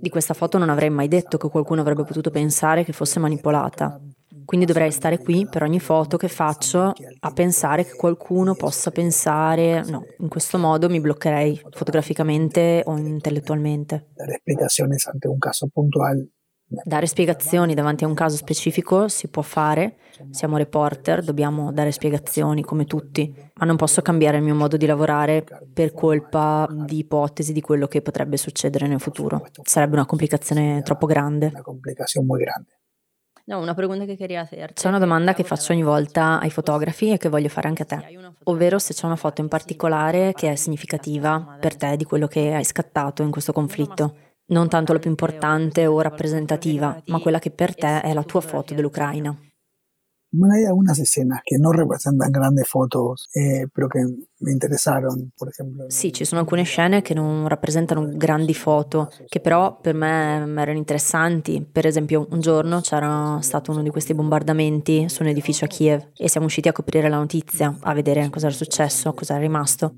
Di 0.00 0.08
questa 0.08 0.34
foto 0.34 0.56
non 0.56 0.70
avrei 0.70 0.90
mai 0.90 1.08
detto 1.08 1.36
che 1.36 1.48
qualcuno 1.48 1.80
avrebbe 1.80 2.04
potuto 2.04 2.30
pensare 2.30 2.84
che 2.84 2.92
fosse 2.92 3.18
manipolata 3.18 4.00
Quindi 4.44 4.66
dovrei 4.66 4.90
stare 4.90 5.18
qui 5.18 5.46
per 5.48 5.62
ogni 5.62 5.80
foto 5.80 6.16
che 6.16 6.28
faccio 6.28 6.92
a 7.20 7.30
pensare 7.32 7.84
che 7.84 7.96
qualcuno 7.96 8.54
possa 8.54 8.90
pensare, 8.90 9.82
no, 9.86 10.04
in 10.18 10.28
questo 10.28 10.58
modo 10.58 10.88
mi 10.88 11.00
bloccherei 11.00 11.60
fotograficamente 11.70 12.82
o 12.84 12.96
intellettualmente. 12.96 14.08
Dare 14.14 14.38
spiegazioni 14.40 14.96
ante 15.04 15.28
un 15.28 15.38
caso 15.38 15.68
puntuale 15.72 16.28
Dare 16.66 17.06
spiegazioni 17.06 17.74
davanti 17.74 18.04
a 18.04 18.06
un 18.06 18.14
caso 18.14 18.36
specifico 18.36 19.06
si 19.08 19.28
può 19.28 19.42
fare, 19.42 19.96
siamo 20.30 20.56
reporter, 20.56 21.22
dobbiamo 21.22 21.70
dare 21.72 21.92
spiegazioni 21.92 22.62
come 22.62 22.86
tutti, 22.86 23.32
ma 23.54 23.66
non 23.66 23.76
posso 23.76 24.00
cambiare 24.00 24.38
il 24.38 24.42
mio 24.42 24.54
modo 24.54 24.78
di 24.78 24.86
lavorare 24.86 25.44
per 25.72 25.92
colpa 25.92 26.66
di 26.70 26.98
ipotesi 26.98 27.52
di 27.52 27.60
quello 27.60 27.86
che 27.86 28.00
potrebbe 28.00 28.38
succedere 28.38 28.86
nel 28.86 29.00
futuro. 29.00 29.46
Sarebbe 29.62 29.94
una 29.94 30.06
complicazione 30.06 30.80
troppo 30.82 31.06
grande. 31.06 31.48
Una 31.48 31.62
complicazione 31.62 32.26
molto 32.26 32.44
grande. 32.44 32.78
No, 33.46 33.58
una. 33.58 33.74
C'è 33.74 34.88
una 34.88 34.98
domanda 34.98 35.34
che 35.34 35.44
faccio 35.44 35.72
ogni 35.72 35.82
volta 35.82 36.40
ai 36.40 36.50
fotografi 36.50 37.12
e 37.12 37.18
che 37.18 37.28
voglio 37.28 37.48
fare 37.48 37.68
anche 37.68 37.82
a 37.82 37.86
te, 37.86 38.18
ovvero 38.44 38.78
se 38.78 38.94
c'è 38.94 39.04
una 39.04 39.16
foto 39.16 39.42
in 39.42 39.48
particolare 39.48 40.32
che 40.32 40.50
è 40.50 40.54
significativa 40.56 41.56
per 41.60 41.76
te 41.76 41.96
di 41.96 42.04
quello 42.04 42.26
che 42.26 42.54
hai 42.54 42.64
scattato 42.64 43.22
in 43.22 43.30
questo 43.30 43.52
conflitto 43.52 44.16
non 44.46 44.68
tanto 44.68 44.92
la 44.92 44.98
più 44.98 45.10
importante 45.10 45.86
o 45.86 46.00
rappresentativa, 46.00 47.00
ma 47.06 47.18
quella 47.18 47.38
che 47.38 47.50
per 47.50 47.74
te 47.74 48.00
è 48.02 48.12
la 48.12 48.24
tua 48.24 48.40
foto 48.40 48.74
dell'Ucraina. 48.74 49.34
Bueno, 50.36 50.54
hay 50.54 50.64
algunas 50.64 50.98
escenas 50.98 51.42
que 51.44 51.58
no 51.58 51.70
representan 51.70 52.32
grandes 52.32 52.66
fotos, 52.66 53.28
eh, 53.34 53.68
pero 53.72 53.88
que 53.88 54.00
mi 54.40 54.50
interessarono, 54.50 55.30
per 55.38 55.48
esempio. 55.48 55.84
Sì, 55.88 56.12
ci 56.12 56.24
sono 56.24 56.40
alcune 56.40 56.64
scene 56.64 57.02
che 57.02 57.14
non 57.14 57.46
rappresentano 57.46 58.08
grandi 58.12 58.52
foto, 58.52 59.12
che 59.28 59.38
però 59.38 59.78
per 59.80 59.94
me 59.94 60.44
erano 60.60 60.76
interessanti. 60.76 61.64
Per 61.70 61.86
esempio, 61.86 62.26
un 62.30 62.40
giorno 62.40 62.80
c'era 62.80 63.38
stato 63.42 63.70
uno 63.70 63.82
di 63.82 63.90
questi 63.90 64.12
bombardamenti 64.12 65.08
su 65.08 65.22
un 65.22 65.28
edificio 65.28 65.66
a 65.66 65.68
Kiev 65.68 66.10
e 66.16 66.28
siamo 66.28 66.46
usciti 66.46 66.66
a 66.66 66.72
coprire 66.72 67.08
la 67.08 67.18
notizia, 67.18 67.72
a 67.80 67.94
vedere 67.94 68.28
cosa 68.30 68.46
era 68.46 68.56
successo, 68.56 69.14
cosa 69.14 69.34
era 69.34 69.42
rimasto. 69.42 69.94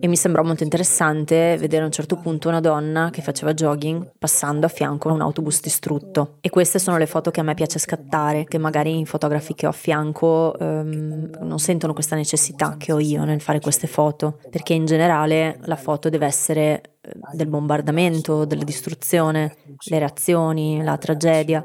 E 0.00 0.06
mi 0.06 0.16
sembrò 0.16 0.42
molto 0.42 0.64
interessante 0.64 1.56
vedere 1.56 1.82
a 1.82 1.86
un 1.86 1.92
certo 1.92 2.16
punto 2.16 2.48
una 2.48 2.60
donna 2.60 3.08
che 3.10 3.22
faceva 3.22 3.54
jogging 3.54 4.12
passando 4.18 4.66
a 4.66 4.68
fianco 4.68 5.08
a 5.08 5.12
un 5.12 5.22
autobus 5.22 5.62
distrutto. 5.62 6.36
E 6.40 6.50
queste 6.50 6.78
sono 6.78 6.98
le 6.98 7.06
foto 7.06 7.30
che 7.30 7.40
a 7.40 7.42
me 7.42 7.54
piace 7.54 7.78
scattare, 7.78 8.44
che 8.44 8.58
magari 8.58 9.00
i 9.00 9.06
fotografi 9.06 9.54
che 9.54 9.66
ho 9.66 9.70
a 9.70 9.72
fianco 9.72 10.54
um, 10.58 11.30
non 11.40 11.58
sentono 11.58 11.94
questa 11.94 12.16
necessità 12.16 12.76
che 12.76 12.92
ho 12.92 12.98
io 12.98 13.24
nel 13.24 13.40
fare 13.40 13.60
queste 13.60 13.86
foto, 13.86 14.38
perché 14.50 14.74
in 14.74 14.84
generale 14.84 15.58
la 15.62 15.76
foto 15.76 16.08
deve 16.10 16.26
essere 16.26 16.96
eh, 17.00 17.10
del 17.32 17.46
bombardamento, 17.46 18.44
della 18.44 18.64
distruzione, 18.64 19.56
le 19.88 19.98
reazioni, 19.98 20.82
la 20.82 20.98
tragedia. 20.98 21.64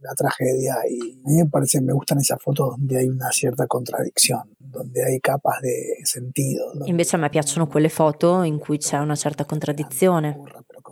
la 0.00 0.14
tragedia 0.14 0.76
y 0.88 0.98
a 0.98 1.28
mí 1.28 1.36
me 1.36 1.46
parece, 1.46 1.80
me 1.80 1.92
gustan 1.92 2.18
esas 2.18 2.42
fotos 2.42 2.70
donde 2.70 2.98
hay 2.98 3.08
una 3.08 3.30
cierta 3.30 3.66
contradicción, 3.66 4.42
donde 4.70 5.04
hay 5.04 5.20
capas 5.20 5.60
de 5.60 5.98
sentido. 6.04 6.72
Invece 6.84 7.16
a 7.16 7.18
me 7.18 7.28
piacciono 7.28 7.66
quelle 7.66 7.88
foto 7.88 8.42
in 8.42 8.58
cui 8.58 8.78
c'è 8.78 8.98
una 8.98 9.16
certa 9.16 9.44
contraddizione, 9.44 10.40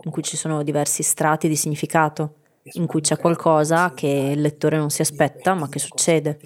in 0.03 0.11
cui 0.11 0.21
ci 0.21 0.37
sono 0.37 0.63
diversi 0.63 1.03
strati 1.03 1.47
di 1.47 1.55
significato, 1.55 2.35
in 2.73 2.85
cui 2.85 3.01
c'è 3.01 3.17
qualcosa 3.17 3.93
che 3.93 4.07
il 4.07 4.41
lettore 4.41 4.77
non 4.77 4.89
si 4.89 5.01
aspetta 5.01 5.53
ma 5.53 5.69
che 5.69 5.79
succede. 5.79 6.39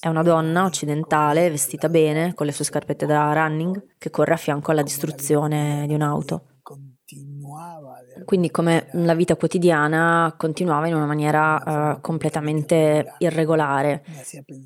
È 0.00 0.08
una 0.08 0.22
donna 0.22 0.64
occidentale 0.64 1.50
vestita 1.50 1.88
bene, 1.88 2.34
con 2.34 2.46
le 2.46 2.52
sue 2.52 2.64
scarpette 2.64 3.06
da 3.06 3.32
running, 3.32 3.94
che 3.98 4.10
corre 4.10 4.34
a 4.34 4.38
fianco 4.38 4.70
alla 4.70 4.82
distruzione 4.82 5.84
di 5.86 5.94
un'auto. 5.94 6.42
Quindi 8.24 8.50
come 8.50 8.88
la 8.92 9.14
vita 9.14 9.36
quotidiana 9.36 10.34
continuava 10.36 10.88
in 10.88 10.94
una 10.94 11.06
maniera 11.06 11.94
uh, 11.94 12.00
completamente 12.00 13.14
irregolare, 13.18 14.02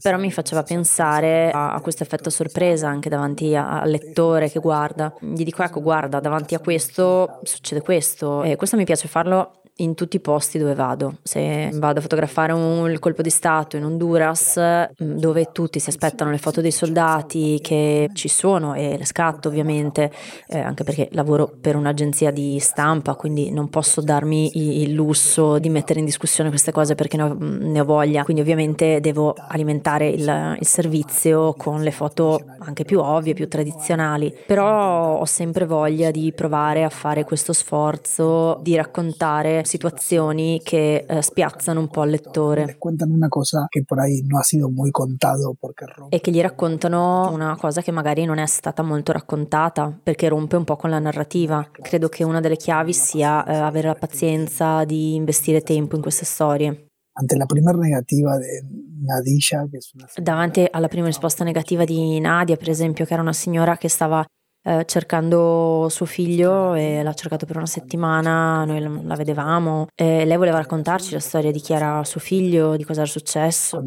però 0.01 0.17
mi 0.19 0.33
faceva 0.33 0.63
pensare 0.63 1.51
a, 1.51 1.75
a 1.75 1.81
questo 1.81 2.03
effetto 2.03 2.31
sorpresa 2.31 2.89
anche 2.89 3.11
davanti 3.11 3.55
a, 3.55 3.81
al 3.81 3.91
lettore 3.91 4.49
che 4.49 4.59
guarda. 4.59 5.15
Gli 5.21 5.45
dico 5.45 5.63
ecco 5.63 5.83
guarda 5.83 6.21
davanti 6.21 6.55
a 6.55 6.61
questo 6.61 7.41
succede 7.43 7.83
questo 7.83 8.43
e 8.43 8.57
questo 8.57 8.77
mi 8.77 8.85
piace 8.85 9.07
farlo 9.07 9.60
in 9.77 9.95
tutti 9.95 10.17
i 10.17 10.21
posti 10.21 10.59
dove 10.59 10.75
vado. 10.75 11.19
Se 11.23 11.71
vado 11.75 11.99
a 11.99 12.03
fotografare 12.03 12.53
un, 12.53 12.91
il 12.91 12.99
colpo 12.99 13.23
di 13.23 13.31
Stato 13.31 13.77
in 13.77 13.85
Honduras, 13.85 14.59
mm, 14.59 15.17
dove 15.17 15.51
tutti 15.53 15.79
si 15.79 15.89
aspettano 15.89 16.31
le 16.31 16.39
foto 16.39 16.61
dei 16.61 16.71
soldati 16.71 17.59
che 17.63 18.11
ci 18.13 18.29
sono 18.29 18.75
e 18.75 18.97
le 18.99 19.05
scatto 19.05 19.49
ovviamente, 19.49 20.13
eh, 20.49 20.59
anche 20.59 20.85
perché 20.85 21.09
lavoro 21.13 21.51
per 21.61 21.77
un'agenzia 21.77 22.31
di 22.31 22.59
stampa, 22.59 23.15
quindi 23.15 23.51
non 23.51 23.69
posso 23.69 24.01
darmi 24.01 24.83
il 24.83 24.93
lusso 24.93 25.59
di 25.59 25.69
mettere 25.69 26.01
in 26.01 26.05
discussione 26.05 26.51
queste 26.51 26.73
cose 26.73 26.95
perché 26.95 27.17
ne 27.17 27.23
ho, 27.23 27.35
mm, 27.35 27.71
ne 27.71 27.81
ho 27.81 27.85
voglia. 27.85 28.25
Quindi 28.25 28.43
ovviamente 28.43 29.01
devo 29.01 29.35
alimentare 29.49 30.09
il, 30.09 30.57
il 30.59 30.67
servizio 30.67 31.55
con 31.55 31.83
le 31.83 31.91
foto 31.91 32.41
anche 32.59 32.85
più 32.85 33.01
ovvie, 33.01 33.35
più 33.35 33.49
tradizionali. 33.49 34.35
Però 34.47 35.19
ho 35.19 35.25
sempre 35.25 35.65
voglia 35.67 36.11
di 36.11 36.33
provare 36.33 36.85
a 36.85 36.89
fare 36.89 37.25
questo 37.25 37.53
sforzo 37.53 38.59
di 38.63 38.77
raccontare 38.77 39.63
situazioni 39.71 40.61
che 40.63 41.05
eh, 41.07 41.23
spiazzano 41.23 41.79
un 41.79 41.89
po' 41.89 42.05
il 42.05 42.11
lettore. 42.11 42.77
una 42.81 43.29
cosa 43.29 43.67
che 43.69 43.85
por 43.85 44.01
ahí 44.01 44.23
no 44.27 44.39
ha 44.39 44.43
sido 44.43 44.69
muy 44.69 44.91
contado 44.91 45.57
e 46.09 46.21
che 46.21 46.31
gli 46.31 46.41
raccontano 46.41 47.31
una 47.33 47.57
cosa 47.57 47.81
che 47.81 47.93
magari 47.93 48.25
non 48.25 48.39
è 48.39 48.47
stata 48.47 48.83
molto 48.83 49.13
raccontata 49.13 49.97
perché 50.03 50.29
rompe 50.29 50.57
un 50.57 50.65
po' 50.65 50.77
con 50.77 50.91
la 50.91 50.99
narrativa. 50.99 51.69
Credo 51.71 52.09
che 52.09 52.25
una 52.25 52.41
delle 52.41 52.57
chiavi 52.57 52.93
sia 52.93 53.45
eh, 53.45 53.55
avere 53.55 53.87
la 53.87 53.95
pazienza 53.95 54.85
di 54.85 55.15
investire 55.15 55.63
tempo 55.63 55.95
in 55.95 56.03
queste 56.03 56.25
storie. 56.25 56.87
Davanti 60.17 60.67
alla 60.71 60.89
prima 60.89 61.07
risposta 61.07 61.45
negativa 61.45 61.85
di 61.85 62.19
Nadia, 62.19 62.57
per 62.57 62.71
esempio, 62.71 63.05
che 63.05 63.13
era 63.13 63.23
una 63.23 63.33
signora 63.33 63.77
che 63.77 63.89
stava 63.89 64.25
eh, 64.63 64.85
cercando 64.87 65.87
suo 65.89 66.07
figlio 66.07 66.75
e 66.75 67.03
l'ha 67.03 67.15
cercato 67.15 67.47
per 67.47 67.57
una 67.57 67.67
settimana, 67.67 68.65
noi 68.65 69.05
la, 69.05 69.15
vedevamo 69.15 69.87
e 69.95 70.25
lei 70.25 70.37
voleva 70.37 70.59
raccontarci 70.59 71.13
la 71.13 71.21
storia 71.21 71.51
di 71.51 71.61
chi 71.61 71.73
era 71.73 72.05
suo 72.05 72.21
figlio, 72.21 72.77
di 72.77 72.85
cosa 72.85 73.01
era 73.01 73.11
successo. 73.11 73.79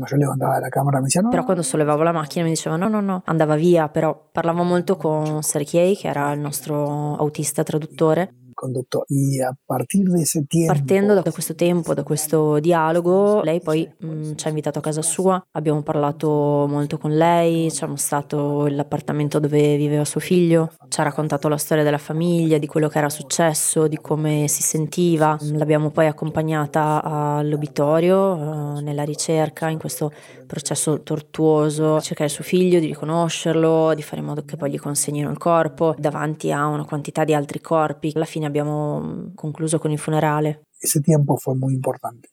Però 1.30 1.44
quando 1.44 1.62
sollevavo 1.62 2.04
la 2.04 2.12
macchina 2.12 2.44
mi 2.44 2.52
diceva 2.52 2.76
no, 2.76 2.88
no, 2.88 3.02
no, 3.02 3.22
andava 3.26 3.56
via, 3.56 3.90
però 3.90 4.30
parlavo 4.32 4.64
molto 4.64 4.96
con 4.98 5.42
Sergei 5.44 5.96
che 5.96 6.08
era 6.08 6.32
il 6.32 6.40
nostro 6.40 7.16
autista 7.18 7.64
traduttore 7.64 8.36
condotto 8.64 9.06
e 9.08 9.44
a 9.44 9.56
partire 9.66 10.10
da 10.10 10.20
ese 10.20 10.46
tempo 10.48 10.74
partendo 10.74 11.14
da 11.14 11.32
questo 11.32 11.56
tempo 11.56 11.94
da 11.94 12.04
questo 12.04 12.60
dialogo 12.60 13.42
lei 13.42 13.62
poi 13.62 13.90
mh, 13.98 14.08
mm, 14.08 14.36
ci 14.36 14.46
ha 14.46 14.50
invitato 14.50 14.80
a 14.80 14.82
casa 14.82 15.02
sua 15.02 15.44
abbiamo 15.52 15.82
parlato 15.82 16.66
molto 16.70 16.98
con 16.98 17.16
lei 17.16 17.72
ci 17.72 17.84
ha 17.84 17.88
mostrato 17.88 18.68
l'appartamento 18.68 19.40
dove 19.40 19.76
viveva 19.78 20.06
suo 20.06 20.20
figlio 20.20 20.72
ci 20.88 21.00
ha 21.00 21.04
raccontato 21.04 21.48
la 21.48 21.58
storia 21.58 21.84
della 21.84 21.98
famiglia 21.98 22.58
di 22.58 22.68
quello 22.68 22.88
che 22.88 23.00
era 23.00 23.10
successo 23.10 23.88
di 23.88 23.98
come 23.98 24.48
si 24.48 24.62
sentiva. 24.62 25.38
L'abbiamo 25.54 25.90
poi 25.90 26.08
accompagnata 26.08 27.02
all'obitorio 27.04 28.34
uh, 28.34 28.80
nella 28.80 29.04
ricerca 29.04 29.70
in 29.70 29.80
questo 29.80 30.12
processo 30.46 31.02
tortuoso. 31.02 32.00
Cercare 32.00 32.30
suo 32.30 32.44
figlio 32.44 32.80
di 32.80 32.86
riconoscerlo 32.86 33.94
di 33.96 34.04
fare 34.04 34.22
in 34.22 34.28
modo 34.28 34.44
che 34.46 34.56
poi 34.56 34.70
gli 34.70 34.80
consegnino 34.80 35.32
il 35.32 35.38
corpo. 35.38 35.96
Davanti 35.98 36.52
a 36.52 36.68
una 36.68 36.86
quantità 36.86 37.24
di 37.24 37.34
altri 37.34 37.60
corpi 37.60 38.12
alla 38.14 38.26
fine 38.26 38.46
mm, 38.62 39.34
concluso 39.36 39.80
con 39.80 39.92
il 39.92 40.00
funerale. 40.00 40.66
Ese 40.80 41.02
tiempo 41.02 41.38
fue 41.38 41.56
muy 41.56 41.74
importante. 41.74 42.30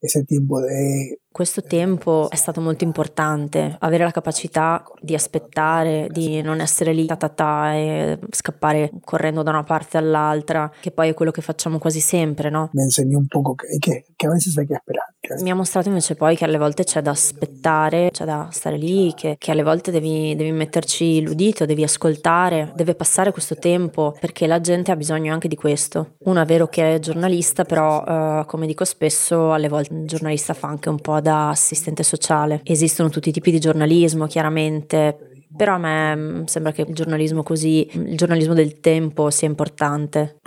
Ese 0.00 0.24
tiempo 0.24 0.60
de 0.60 1.18
questo 1.32 1.62
tempo 1.62 2.28
è 2.30 2.36
stato 2.36 2.60
molto 2.60 2.84
importante, 2.84 3.76
avere 3.78 4.04
la 4.04 4.10
capacità 4.10 4.84
di 5.00 5.14
aspettare, 5.14 6.08
di 6.10 6.42
non 6.42 6.60
essere 6.60 6.92
lì 6.92 7.06
ta 7.06 7.74
e 7.74 8.18
scappare 8.30 8.90
correndo 9.04 9.42
da 9.42 9.50
una 9.50 9.64
parte 9.64 9.96
all'altra, 9.96 10.70
che 10.80 10.90
poi 10.90 11.10
è 11.10 11.14
quello 11.14 11.30
che 11.30 11.42
facciamo 11.42 11.78
quasi 11.78 12.00
sempre, 12.00 12.50
no? 12.50 12.70
Mi 12.72 12.82
insegni 12.82 13.14
un 13.14 13.26
po' 13.26 13.54
che, 13.54 13.78
che, 13.78 14.04
che 14.16 14.26
a 14.26 14.30
veces 14.30 14.56
hay 14.58 14.66
que 14.66 14.74
esperar. 14.74 15.10
Mi 15.42 15.50
ha 15.50 15.54
mostrato 15.54 15.88
invece 15.88 16.16
poi 16.16 16.34
che 16.34 16.44
alle 16.44 16.58
volte 16.58 16.82
c'è 16.82 17.02
da 17.02 17.10
aspettare, 17.10 18.10
c'è 18.10 18.24
da 18.24 18.48
stare 18.50 18.76
lì, 18.76 19.12
che, 19.14 19.36
che 19.38 19.50
alle 19.52 19.62
volte 19.62 19.92
devi, 19.92 20.34
devi, 20.34 20.50
metterci 20.50 21.22
l'udito, 21.22 21.66
devi 21.66 21.84
ascoltare, 21.84 22.72
deve 22.74 22.94
passare 22.94 23.30
questo 23.30 23.54
tempo, 23.54 24.16
perché 24.18 24.46
la 24.46 24.60
gente 24.60 24.90
ha 24.90 24.96
bisogno 24.96 25.32
anche 25.32 25.46
di 25.46 25.54
questo. 25.54 26.14
Uno 26.24 26.40
è 26.40 26.44
vero 26.44 26.66
che 26.66 26.96
è 26.96 26.98
giornalista, 26.98 27.64
però 27.64 28.02
uh, 28.02 28.44
come 28.46 28.66
dico 28.66 28.84
spesso, 28.84 29.52
alle 29.52 29.68
volte 29.68 29.94
il 29.94 30.06
giornalista 30.06 30.54
fa 30.54 30.66
anche 30.66 30.88
un 30.88 30.98
po' 30.98 31.19
da 31.20 31.50
assistente 31.50 32.02
sociale. 32.02 32.60
Esistono 32.64 33.08
tutti 33.08 33.28
i 33.28 33.32
tipi 33.32 33.50
di 33.50 33.58
giornalismo, 33.58 34.26
chiaramente, 34.26 35.44
però 35.56 35.74
a 35.74 35.78
me 35.78 36.16
mm, 36.16 36.44
sembra 36.44 36.72
che 36.72 36.82
il 36.82 36.94
giornalismo 36.94 37.42
così, 37.42 37.88
il 37.92 38.16
giornalismo 38.16 38.54
del 38.54 38.80
tempo 38.80 39.30
sia 39.30 39.48
importante. 39.48 40.38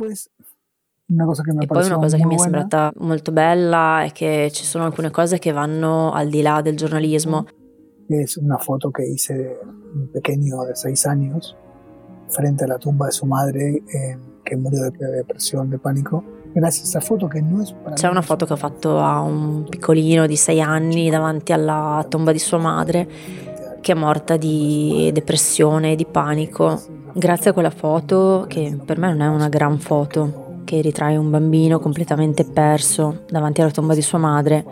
Una 1.06 1.26
cosa 1.26 1.44
che 1.44 1.54
mi 1.54 1.64
e 1.64 1.68
poi 1.68 1.86
una 1.86 1.98
cosa 1.98 2.18
che 2.18 2.26
mi 2.26 2.36
è 2.36 2.40
sembrata 2.40 2.92
molto 2.98 3.32
bella 3.32 4.04
è 4.04 4.12
che 4.12 4.50
ci 4.52 4.64
sono 4.64 4.86
alcune 4.86 5.12
cose 5.12 5.38
che 5.38 5.52
vanno 5.52 6.12
al 6.12 6.30
di 6.30 6.42
là 6.42 6.62
del 6.62 6.78
giornalismo. 6.78 7.46
È 8.08 8.24
una 8.42 8.58
foto 8.58 8.90
che 8.90 9.04
hice 9.04 9.60
un 9.94 10.08
pequeño 10.12 10.66
di 10.66 10.76
6 10.76 10.94
anni 11.04 11.32
frente 12.28 12.64
alla 12.64 12.78
tumba 12.78 13.06
di 13.06 13.12
sua 13.12 13.28
madre 13.28 13.84
eh, 13.86 14.18
che 14.42 14.56
morì 14.56 14.78
di 14.78 14.98
depressione, 14.98 15.70
di 15.70 15.78
panico 15.78 16.42
C'è 17.94 18.08
una 18.08 18.22
foto 18.22 18.46
che 18.46 18.54
ho 18.54 18.58
fatto 18.58 19.00
a 19.00 19.20
un 19.20 19.66
piccolino 19.68 20.28
di 20.28 20.36
sei 20.36 20.62
anni 20.62 21.10
davanti 21.10 21.52
alla 21.52 22.06
tomba 22.08 22.32
di 22.32 22.40
sua 22.40 22.58
madre 22.58 23.08
che 23.84 23.92
è 23.92 23.96
morta 23.96 24.38
di 24.38 25.12
depressione 25.14 25.92
e 25.92 25.96
di 25.96 26.06
panico. 26.06 26.82
Grazie 27.12 27.50
a 27.50 27.54
quella 27.54 27.70
foto, 27.70 28.46
che 28.48 28.80
per 28.84 28.98
me 28.98 29.10
non 29.10 29.22
è 29.22 29.28
una 29.28 29.50
gran 29.50 29.78
foto, 29.78 30.62
che 30.64 30.80
ritrae 30.80 31.18
un 31.18 31.30
bambino 31.30 31.80
completamente 31.80 32.46
perso 32.46 33.24
davanti 33.30 33.62
alla 33.62 33.72
tomba 33.72 33.94
di 33.94 34.02
sua 34.02 34.18
madre, 34.18 34.64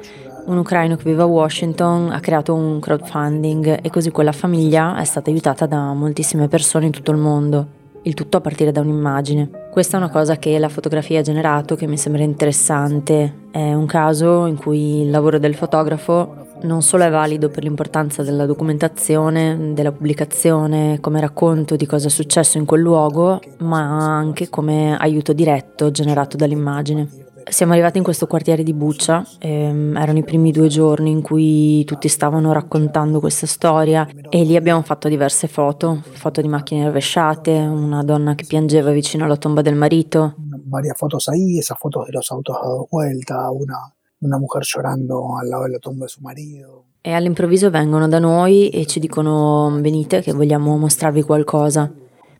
un 0.45 0.57
ucraino 0.57 0.95
che 0.95 1.03
vive 1.03 1.23
a 1.23 1.25
Washington 1.25 2.09
ha 2.11 2.19
creato 2.21 2.55
un 2.55 2.79
crowdfunding 2.79 3.79
e 3.83 3.89
così 3.89 4.09
quella 4.11 4.31
famiglia 4.31 4.97
è 4.97 5.03
stata 5.03 5.29
aiutata 5.29 5.65
da 5.65 5.93
moltissime 5.93 6.47
persone 6.47 6.85
in 6.85 6.91
tutto 6.91 7.11
il 7.11 7.17
mondo 7.17 7.79
il 8.03 8.13
tutto 8.13 8.37
a 8.37 8.41
partire 8.41 8.71
da 8.71 8.81
un'immagine. 8.81 9.67
Questa 9.71 9.97
è 9.97 9.99
una 9.99 10.09
cosa 10.09 10.37
che 10.37 10.57
la 10.57 10.69
fotografia 10.69 11.19
ha 11.19 11.23
generato 11.23 11.75
che 11.75 11.87
mi 11.87 11.97
sembra 11.97 12.23
interessante. 12.23 13.47
È 13.51 13.73
un 13.73 13.85
caso 13.85 14.45
in 14.45 14.57
cui 14.57 15.01
il 15.01 15.09
lavoro 15.09 15.39
del 15.39 15.55
fotografo 15.55 16.47
non 16.63 16.81
solo 16.81 17.03
è 17.03 17.09
valido 17.09 17.49
per 17.49 17.63
l'importanza 17.63 18.23
della 18.23 18.45
documentazione, 18.45 19.73
della 19.73 19.91
pubblicazione, 19.91 20.99
come 20.99 21.19
racconto 21.19 21.75
di 21.75 21.85
cosa 21.85 22.07
è 22.07 22.09
successo 22.09 22.57
in 22.57 22.65
quel 22.65 22.81
luogo, 22.81 23.39
ma 23.59 24.17
anche 24.17 24.49
come 24.49 24.95
aiuto 24.97 25.33
diretto 25.33 25.91
generato 25.91 26.37
dall'immagine. 26.37 27.29
Siamo 27.49 27.73
arrivati 27.73 27.97
in 27.97 28.03
questo 28.03 28.27
quartiere 28.27 28.63
di 28.63 28.73
Buccia, 28.73 29.25
ehm, 29.39 29.97
erano 29.97 30.19
i 30.19 30.23
primi 30.23 30.51
due 30.51 30.67
giorni 30.67 31.11
in 31.11 31.21
cui 31.21 31.83
tutti 31.85 32.07
stavano 32.07 32.53
raccontando 32.53 33.19
questa 33.19 33.45
storia 33.45 34.07
e 34.29 34.43
lì 34.43 34.55
abbiamo 34.55 34.81
fatto 34.81 35.07
diverse 35.07 35.47
foto, 35.47 36.01
foto 36.03 36.41
di 36.41 36.47
macchine 36.47 36.85
rovesciate, 36.85 37.51
una 37.51 38.03
donna 38.03 38.35
che 38.35 38.45
piangeva 38.47 38.91
vicino 38.91 39.25
alla 39.25 39.37
tomba 39.37 39.61
del 39.61 39.75
marito. 39.75 40.35
Varie 40.37 40.93
foto 40.95 41.17
ahí, 41.25 41.57
esas 41.57 41.77
fotos 41.77 42.05
de 42.05 42.13
los 42.13 42.31
autos 42.31 42.57
dados 42.61 42.87
vuelta, 42.89 43.49
una, 43.51 43.93
una 44.19 44.37
mujer 44.37 44.63
llorando 44.63 45.37
al 45.37 45.47
lado 45.47 45.63
della 45.63 45.79
tomba 45.79 46.05
di 46.05 46.11
suo 46.11 46.21
marito. 46.23 46.85
E 47.01 47.11
all'improvviso 47.11 47.69
vengono 47.69 48.07
da 48.07 48.19
noi 48.19 48.69
e 48.69 48.85
ci 48.85 48.99
dicono 48.99 49.69
venite 49.81 50.21
che 50.21 50.33
vogliamo 50.33 50.77
mostrarvi 50.77 51.23
qualcosa. 51.23 51.91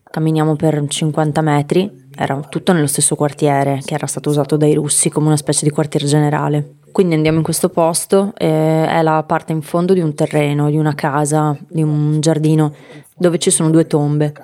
Camminiamo 0.02 0.56
per 0.56 0.84
50 0.86 1.40
metri 1.40 2.01
era 2.16 2.38
tutto 2.40 2.72
nello 2.72 2.86
stesso 2.86 3.14
quartiere 3.14 3.80
che 3.84 3.94
era 3.94 4.06
stato 4.06 4.30
usato 4.30 4.56
dai 4.56 4.74
russi 4.74 5.08
come 5.08 5.26
una 5.26 5.36
specie 5.36 5.64
di 5.64 5.70
quartier 5.70 6.04
generale. 6.04 6.76
Quindi 6.92 7.14
andiamo 7.14 7.38
in 7.38 7.44
questo 7.44 7.70
posto, 7.70 8.34
eh, 8.36 8.86
è 8.86 9.00
la 9.02 9.22
parte 9.22 9.52
in 9.52 9.62
fondo 9.62 9.94
di 9.94 10.00
un 10.00 10.14
terreno, 10.14 10.68
di 10.68 10.76
una 10.76 10.94
casa, 10.94 11.56
di 11.68 11.82
un 11.82 12.20
giardino, 12.20 12.74
dove 13.16 13.38
ci 13.38 13.50
sono 13.50 13.70
due 13.70 13.86
tombe. 13.86 14.34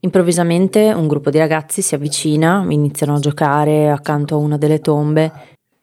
Improvvisamente 0.00 0.92
un 0.92 1.08
gruppo 1.08 1.30
di 1.30 1.38
ragazzi 1.38 1.80
si 1.80 1.94
avvicina, 1.94 2.66
iniziano 2.68 3.14
a 3.14 3.20
giocare 3.20 3.90
accanto 3.90 4.34
a 4.34 4.38
una 4.38 4.58
delle 4.58 4.80
tombe. 4.80 5.32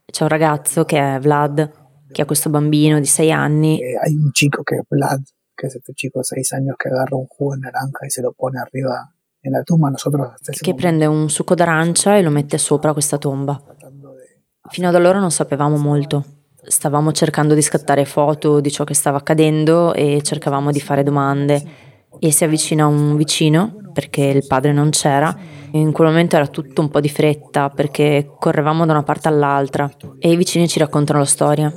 C'è 0.06 0.24
un 0.24 0.30
ragazzo 0.30 0.86
che 0.86 1.16
è 1.16 1.20
Vlad, 1.20 1.72
che 2.12 2.22
ha 2.22 2.26
questo 2.26 2.52
bambino 2.52 3.00
di 3.00 3.06
sei 3.08 3.32
anni. 3.32 3.82
Eh, 3.82 3.98
hay 3.98 4.14
un 4.14 4.30
chico 4.32 4.62
che 4.62 4.76
è 4.76 4.82
Vlad, 4.88 5.24
che 5.56 5.68
è 5.68 5.70
questo 5.70 5.92
chico 5.94 6.20
di 6.20 6.44
sei 6.44 6.60
anni 6.60 6.74
che 6.78 6.88
agarra 6.88 7.16
un 7.16 7.26
jugo 7.26 7.56
de 7.56 7.62
naranja 7.62 8.06
e 8.06 8.10
se 8.12 8.22
lo 8.22 8.32
pone 8.36 8.60
arriba 8.60 9.12
nella 9.42 9.64
tomba 9.64 9.90
nosotros 9.90 10.34
che 10.60 10.74
prende 10.74 11.06
un 11.06 11.30
succo 11.30 11.56
d'arancia 11.56 12.18
e 12.18 12.22
lo 12.22 12.30
mette 12.30 12.58
sopra 12.58 12.94
questa 12.94 13.18
tomba. 13.18 13.62
Fino 14.70 14.88
ad 14.88 14.96
allora 14.96 15.20
non 15.20 15.32
sapevamo 15.32 15.78
molto. 15.78 16.26
Stavamo 16.62 17.12
cercando 17.12 17.54
di 17.54 17.62
scattare 17.62 18.06
foto 18.06 18.60
di 18.60 18.70
ciò 18.70 18.84
che 18.84 18.94
stava 18.94 19.18
accadendo 19.18 19.94
e 19.94 20.22
cercavamo 20.22 20.72
di 20.72 20.80
fare 20.80 21.04
domande. 21.04 21.88
E 22.20 22.32
si 22.32 22.44
avvicina 22.44 22.86
un 22.86 23.16
vicino, 23.16 23.76
perché 23.94 24.24
il 24.26 24.46
padre 24.46 24.74
non 24.74 24.90
c'era. 24.90 25.36
In 25.72 25.92
quel 25.92 26.10
momento 26.10 26.36
era 26.36 26.48
tutto 26.48 26.82
un 26.82 26.90
po' 26.90 27.00
di 27.00 27.10
fretta, 27.10 27.70
perché 27.70 28.32
correvamo 28.38 28.86
da 28.86 28.92
una 28.92 29.04
parte 29.04 29.28
all'altra. 29.28 29.90
E 30.20 30.32
i 30.32 30.36
vicini 30.36 30.68
ci 30.68 30.80
raccontano 30.80 31.20
la 31.20 31.26
storia. 31.26 31.72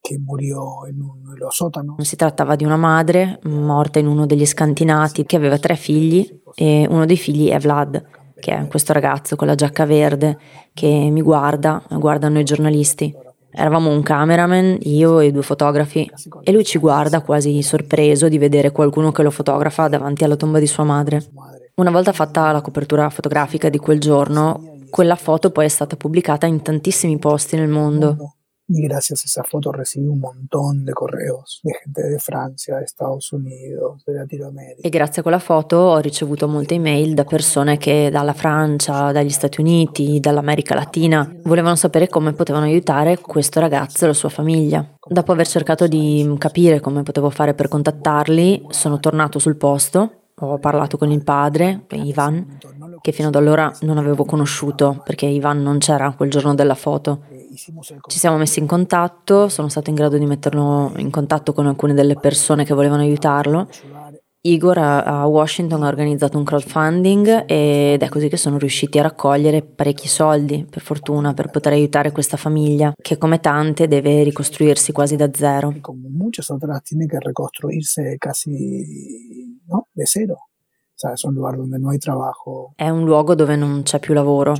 Che 0.00 0.18
murió 0.18 0.86
in 0.90 1.00
un 1.00 1.25
sótano. 1.48 1.96
Si 2.00 2.16
trattava 2.16 2.56
di 2.56 2.64
una 2.64 2.76
madre 2.76 3.38
morta 3.44 3.98
in 3.98 4.06
uno 4.06 4.26
degli 4.26 4.46
scantinati 4.46 5.24
che 5.24 5.36
aveva 5.36 5.58
tre 5.58 5.76
figli 5.76 6.40
e 6.54 6.86
uno 6.88 7.06
dei 7.06 7.16
figli 7.16 7.48
è 7.48 7.58
Vlad, 7.58 8.04
che 8.38 8.56
è 8.56 8.66
questo 8.68 8.92
ragazzo 8.92 9.36
con 9.36 9.46
la 9.46 9.54
giacca 9.54 9.84
verde 9.84 10.38
che 10.72 10.88
mi 11.10 11.22
guarda, 11.22 11.82
guardano 11.88 12.38
i 12.38 12.44
giornalisti. 12.44 13.14
Eravamo 13.50 13.90
un 13.90 14.02
cameraman, 14.02 14.78
io 14.82 15.20
e 15.20 15.32
due 15.32 15.42
fotografi, 15.42 16.10
e 16.42 16.52
lui 16.52 16.64
ci 16.64 16.78
guarda 16.78 17.22
quasi 17.22 17.62
sorpreso 17.62 18.28
di 18.28 18.36
vedere 18.36 18.70
qualcuno 18.70 19.12
che 19.12 19.22
lo 19.22 19.30
fotografa 19.30 19.88
davanti 19.88 20.24
alla 20.24 20.36
tomba 20.36 20.58
di 20.58 20.66
sua 20.66 20.84
madre. 20.84 21.24
Una 21.76 21.90
volta 21.90 22.12
fatta 22.12 22.52
la 22.52 22.60
copertura 22.60 23.08
fotografica 23.08 23.70
di 23.70 23.78
quel 23.78 23.98
giorno, 23.98 24.76
quella 24.90 25.16
foto 25.16 25.50
poi 25.50 25.64
è 25.64 25.68
stata 25.68 25.96
pubblicata 25.96 26.46
in 26.46 26.60
tantissimi 26.60 27.18
posti 27.18 27.56
nel 27.56 27.68
mondo 27.68 28.35
y 28.68 28.82
gracias 28.82 29.22
a 29.22 29.26
esa 29.26 29.42
foto 29.44 29.70
recibí 29.70 30.06
un 30.06 30.20
montón 30.20 30.84
de 30.84 30.92
correos 30.92 31.60
de 31.62 31.72
gente 31.74 32.02
de 32.02 32.18
Francia, 32.18 32.76
de 32.76 32.84
Estados 32.84 33.32
Unidos, 33.32 34.02
de 34.04 34.14
Latinoamerica. 34.14 34.86
E 34.86 34.90
grazie 34.90 35.20
a 35.20 35.22
quella 35.22 35.38
foto 35.38 35.76
ho 35.76 35.98
ricevuto 35.98 36.48
molte 36.48 36.74
email 36.74 37.14
da 37.14 37.24
persone 37.24 37.76
che 37.78 38.08
dalla 38.10 38.32
Francia, 38.32 39.12
dagli 39.12 39.30
Stati 39.30 39.60
Uniti, 39.60 40.18
dall'America 40.20 40.74
Latina 40.74 41.30
volevano 41.44 41.76
sapere 41.76 42.08
come 42.08 42.32
potevano 42.32 42.64
aiutare 42.64 43.18
questo 43.18 43.60
ragazzo 43.60 44.04
e 44.04 44.08
la 44.08 44.14
sua 44.14 44.28
famiglia. 44.28 44.94
Dopo 45.08 45.32
aver 45.32 45.46
cercato 45.46 45.86
di 45.86 46.34
capire 46.38 46.80
come 46.80 47.02
potevo 47.02 47.30
fare 47.30 47.54
per 47.54 47.68
contattarli, 47.68 48.66
sono 48.70 48.98
tornato 48.98 49.38
sul 49.38 49.56
posto 49.56 50.22
ho 50.38 50.58
parlato 50.58 50.98
con 50.98 51.10
il 51.10 51.24
padre, 51.24 51.86
Ivan, 51.92 52.58
che 53.00 53.12
fino 53.12 53.28
ad 53.28 53.36
allora 53.36 53.72
non 53.80 53.96
avevo 53.96 54.26
conosciuto 54.26 55.00
perché 55.02 55.24
Ivan 55.24 55.62
non 55.62 55.78
c'era 55.78 56.12
quel 56.12 56.30
giorno 56.30 56.54
della 56.54 56.74
foto. 56.74 57.22
Ci 57.56 58.18
siamo 58.18 58.36
messi 58.36 58.58
in 58.58 58.66
contatto, 58.66 59.48
sono 59.48 59.68
stato 59.68 59.88
in 59.90 59.96
grado 59.96 60.18
di 60.18 60.26
metterlo 60.26 60.92
in 60.96 61.10
contatto 61.10 61.52
con 61.52 61.66
alcune 61.66 61.94
delle 61.94 62.14
persone 62.14 62.64
che 62.64 62.74
volevano 62.74 63.02
aiutarlo. 63.02 63.68
Igor 64.46 64.78
a 64.78 65.26
Washington 65.26 65.82
ha 65.82 65.88
organizzato 65.88 66.38
un 66.38 66.44
crowdfunding 66.44 67.44
ed 67.46 68.00
è 68.00 68.08
così 68.08 68.28
che 68.28 68.36
sono 68.36 68.58
riusciti 68.58 68.98
a 68.98 69.02
raccogliere 69.02 69.62
parecchi 69.62 70.06
soldi, 70.06 70.64
per 70.70 70.82
fortuna, 70.82 71.34
per 71.34 71.50
poter 71.50 71.72
aiutare 71.72 72.12
questa 72.12 72.36
famiglia 72.36 72.92
che 72.96 73.18
come 73.18 73.40
tante 73.40 73.88
deve 73.88 74.22
ricostruirsi 74.22 74.92
quasi 74.92 75.16
da 75.16 75.30
zero. 75.32 75.74
Come 75.80 76.08
molte 76.08 76.42
altre 76.46 76.80
tiene 76.84 77.06
che 77.06 77.18
ricostruirsi 77.18 78.16
quasi 78.18 79.60
no? 79.66 79.88
de 79.90 80.06
zero. 80.06 80.48
¿Sabes? 80.96 81.22
Un 81.24 81.34
lugar 81.34 81.56
donde 81.56 81.78
no 81.78 81.90
hay 81.90 81.98
trabajo. 81.98 82.72
È 82.74 82.88
un 82.88 83.04
luogo 83.04 83.34
dove 83.34 83.54
non 83.54 83.82
c'è 83.82 84.00
più 84.00 84.14
lavoro. 84.14 84.54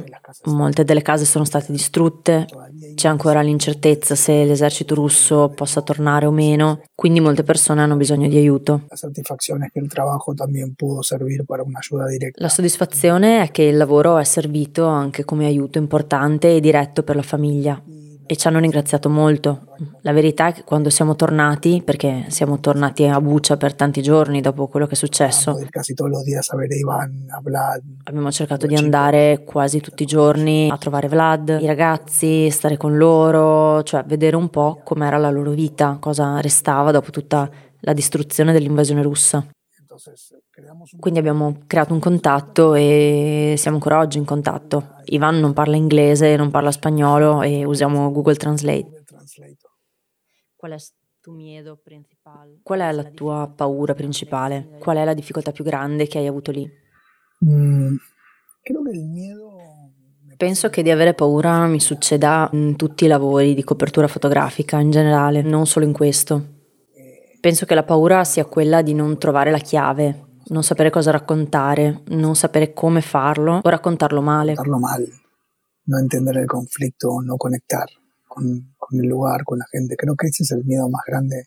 Molte 0.45 0.85
delle 0.85 1.03
case 1.03 1.25
sono 1.25 1.45
state 1.45 1.73
distrutte, 1.73 2.47
c'è 2.95 3.09
ancora 3.09 3.41
l'incertezza 3.41 4.15
se 4.15 4.45
l'esercito 4.45 4.95
russo 4.95 5.49
possa 5.55 5.81
tornare 5.81 6.27
o 6.27 6.31
meno, 6.31 6.83
quindi 6.95 7.21
molte 7.21 7.43
persone 7.43 7.81
hanno 7.81 7.97
bisogno 7.97 8.29
di 8.29 8.37
aiuto. 8.37 8.83
La 8.89 8.97
soddisfazione 8.97 9.67
è 9.67 9.71
che 9.71 9.79
il 9.81 9.91
lavoro 9.93 10.35
también 10.35 10.75
pudo 10.75 11.03
servir 11.03 11.45
para 11.45 11.63
un'aiuta 11.63 12.07
diretta. 12.07 12.41
La 12.43 12.49
soddisfazione 12.49 13.43
è 13.43 13.51
che 13.51 13.63
il 13.63 13.77
lavoro 13.77 14.19
è 14.19 14.25
servito 14.25 14.87
anche 14.87 15.25
come 15.25 15.47
aiuto 15.47 15.79
importante 15.79 16.55
e 16.55 16.61
diretto 16.61 17.03
per 17.03 17.17
la 17.17 17.23
famiglia 17.23 17.83
e 18.27 18.37
ci 18.37 18.49
hanno 18.49 18.59
ringraziato 18.59 19.09
molto. 19.09 19.75
La 20.03 20.13
verità 20.13 20.49
è 20.49 20.53
che 20.53 20.65
quando 20.65 20.91
siamo 20.91 21.17
tornati, 21.17 21.83
perché 21.85 22.27
siamo 22.29 22.61
tornati 22.61 23.05
a 23.05 23.21
Bucia 23.21 23.57
per 23.57 23.75
tanti 23.75 24.03
giorni 24.03 24.41
dopo 24.41 24.67
quello 24.67 24.87
che 24.87 24.93
è 24.93 24.97
successo, 24.97 25.55
abbiamo 28.05 28.31
cercato 28.31 28.67
di 28.67 28.75
andare 28.75 29.45
quasi 29.45 29.81
tutti 29.81 30.03
i 30.03 30.07
giorni 30.07 30.69
a 30.71 30.77
trovare 30.77 31.09
Vlad, 31.09 31.59
i 31.61 31.67
ragazzi, 31.67 32.51
stare 32.51 32.77
con 32.77 32.97
loro, 32.97 33.83
cioè 33.83 34.05
vedere 34.05 34.37
un 34.37 34.49
po' 34.49 34.81
com'era 34.85 35.17
la 35.17 35.31
loro 35.31 35.53
vita, 35.53 35.97
cosa 36.01 36.41
restava 36.41 36.91
dopo 36.91 37.11
tutta 37.11 37.49
la 37.81 37.93
distruzione 37.93 38.53
dell'invasione 38.53 39.03
russa. 39.03 39.47
Quindi 40.99 41.19
abbiamo 41.19 41.63
creato 41.67 41.93
un 41.93 42.01
contatto 42.01 42.75
e 42.75 43.55
siamo 43.57 43.77
ancora 43.77 43.99
oggi 43.99 44.19
in 44.19 44.25
contatto. 44.25 44.97
Ivan 45.07 45.39
non 45.39 45.53
parla 45.53 45.77
inglese, 45.77 46.37
non 46.37 46.51
parla 46.51 46.71
spagnolo 46.71 47.43
e 47.43 47.65
usiamo 47.65 48.11
Google 48.11 48.37
Translate. 48.37 49.05
Qual 50.57 50.73
è 50.73 50.77
Qual 52.63 52.81
è 52.81 52.93
la 52.93 53.05
tua 53.05 53.53
paura 53.55 53.95
principale? 53.95 54.77
Qual 54.79 54.97
è 54.97 55.05
la 55.05 55.15
difficoltà 55.15 55.51
più 55.51 55.65
grande 55.65 56.07
che 56.07 56.19
hai 56.19 56.29
avuto 56.29 56.53
lì? 56.53 56.71
Mm, 57.45 57.97
Penso 60.37 60.69
che 60.69 60.83
di 60.83 60.91
avere 60.91 61.15
paura 61.15 61.67
mi 61.67 61.81
succeda 61.81 62.49
in 62.53 62.77
tutti 62.77 63.07
i 63.07 63.09
lavori 63.09 63.55
di 63.55 63.65
copertura 63.65 64.07
fotografica 64.07 64.79
in 64.79 64.91
generale, 64.91 65.43
non 65.43 65.67
solo 65.67 65.85
in 65.87 65.93
questo. 65.93 66.56
Penso 67.47 67.65
che 67.65 67.77
la 67.77 67.85
paura 67.85 68.25
sia 68.25 68.45
quella 68.45 68.83
di 68.83 68.93
non 68.93 69.19
trovare 69.19 69.53
la 69.53 69.59
chiave, 69.59 70.41
non 70.47 70.65
sapere 70.65 70.91
cosa 70.91 71.13
raccontare, 71.13 72.03
non 72.07 72.35
sapere 72.35 72.73
come 72.73 73.01
farlo 73.01 73.61
o 73.63 73.69
raccontarlo 73.69 74.21
male. 74.21 74.57
Raccontarlo 74.57 74.79
male, 74.81 75.09
non 75.85 76.01
intendere 76.01 76.41
il 76.41 76.47
conflitto, 76.49 77.21
non 77.25 77.37
conectar 77.37 77.89
con, 78.27 78.75
con 78.77 78.99
il 78.99 79.07
lugar, 79.07 79.45
con 79.45 79.59
la 79.59 79.67
gente. 79.71 79.95
Creo 79.95 80.17
che 80.17 80.27
ese 80.27 80.43
es 80.43 80.51
el 80.51 80.65
miedo 80.65 80.89
más 80.89 81.05
grande. 81.07 81.47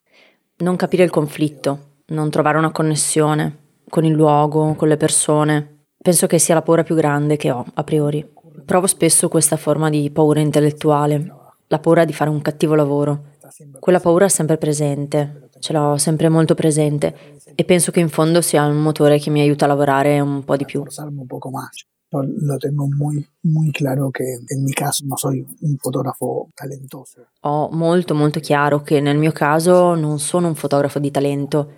Non 0.60 0.78
capire 0.78 1.04
il 1.04 1.10
conflitto, 1.10 1.98
non 2.06 2.30
trovare 2.30 2.60
una 2.60 2.72
connessione 2.72 3.82
con 3.90 4.06
il 4.06 4.14
luogo, 4.14 4.76
con 4.76 4.88
le 4.88 4.96
persone. 4.96 5.88
Penso 6.02 6.28
che 6.28 6.40
sia 6.40 6.54
la 6.54 6.62
paura 6.62 6.84
più 6.84 6.96
grande 6.96 7.36
che 7.36 7.52
ho 7.52 7.66
a 7.74 7.84
priori. 7.84 8.26
Provo 8.64 8.88
spesso 8.88 9.28
questa 9.28 9.58
forma 9.58 9.90
di 9.90 10.10
paura 10.12 10.40
intellettuale, 10.40 11.34
la 11.68 11.80
paura 11.80 12.06
di 12.06 12.14
fare 12.14 12.30
un 12.30 12.42
cattivo 12.42 12.76
lavoro. 12.76 13.36
Quella 13.80 14.00
paura 14.00 14.26
è 14.26 14.30
sempre 14.30 14.58
presente, 14.58 15.49
ce 15.60 15.74
l'ho 15.74 15.98
sempre 15.98 16.30
molto 16.30 16.56
presente 16.56 17.38
e 17.56 17.64
penso 17.66 17.92
che 17.92 18.00
in 18.00 18.10
fondo 18.10 18.42
sia 18.42 18.66
un 18.66 18.82
motore 18.82 19.20
che 19.20 19.30
mi 19.30 19.42
aiuta 19.42 19.66
a 19.66 19.68
lavorare 19.68 20.20
un 20.20 20.44
po' 20.44 20.56
di 20.56 20.66
più. 20.66 20.82
Más. 20.82 21.86
Lo 22.12 22.58
tengo 22.58 22.88
muy, 22.88 23.24
muy 23.42 23.70
claro 23.70 24.10
che 24.10 24.24
in 24.24 24.64
mio 24.64 24.74
caso 24.74 25.04
non 25.06 25.18
sono 25.18 25.46
un 25.60 25.76
fotografo 25.78 26.48
talentoso. 26.56 27.28
Ho 27.42 27.70
molto 27.72 28.16
molto 28.16 28.40
chiaro 28.40 28.82
che 28.82 29.00
nel 29.00 29.18
mio 29.18 29.32
caso 29.32 29.94
non 29.94 30.20
sono 30.20 30.48
un 30.48 30.56
fotografo 30.56 30.98
di 30.98 31.12
talento, 31.12 31.72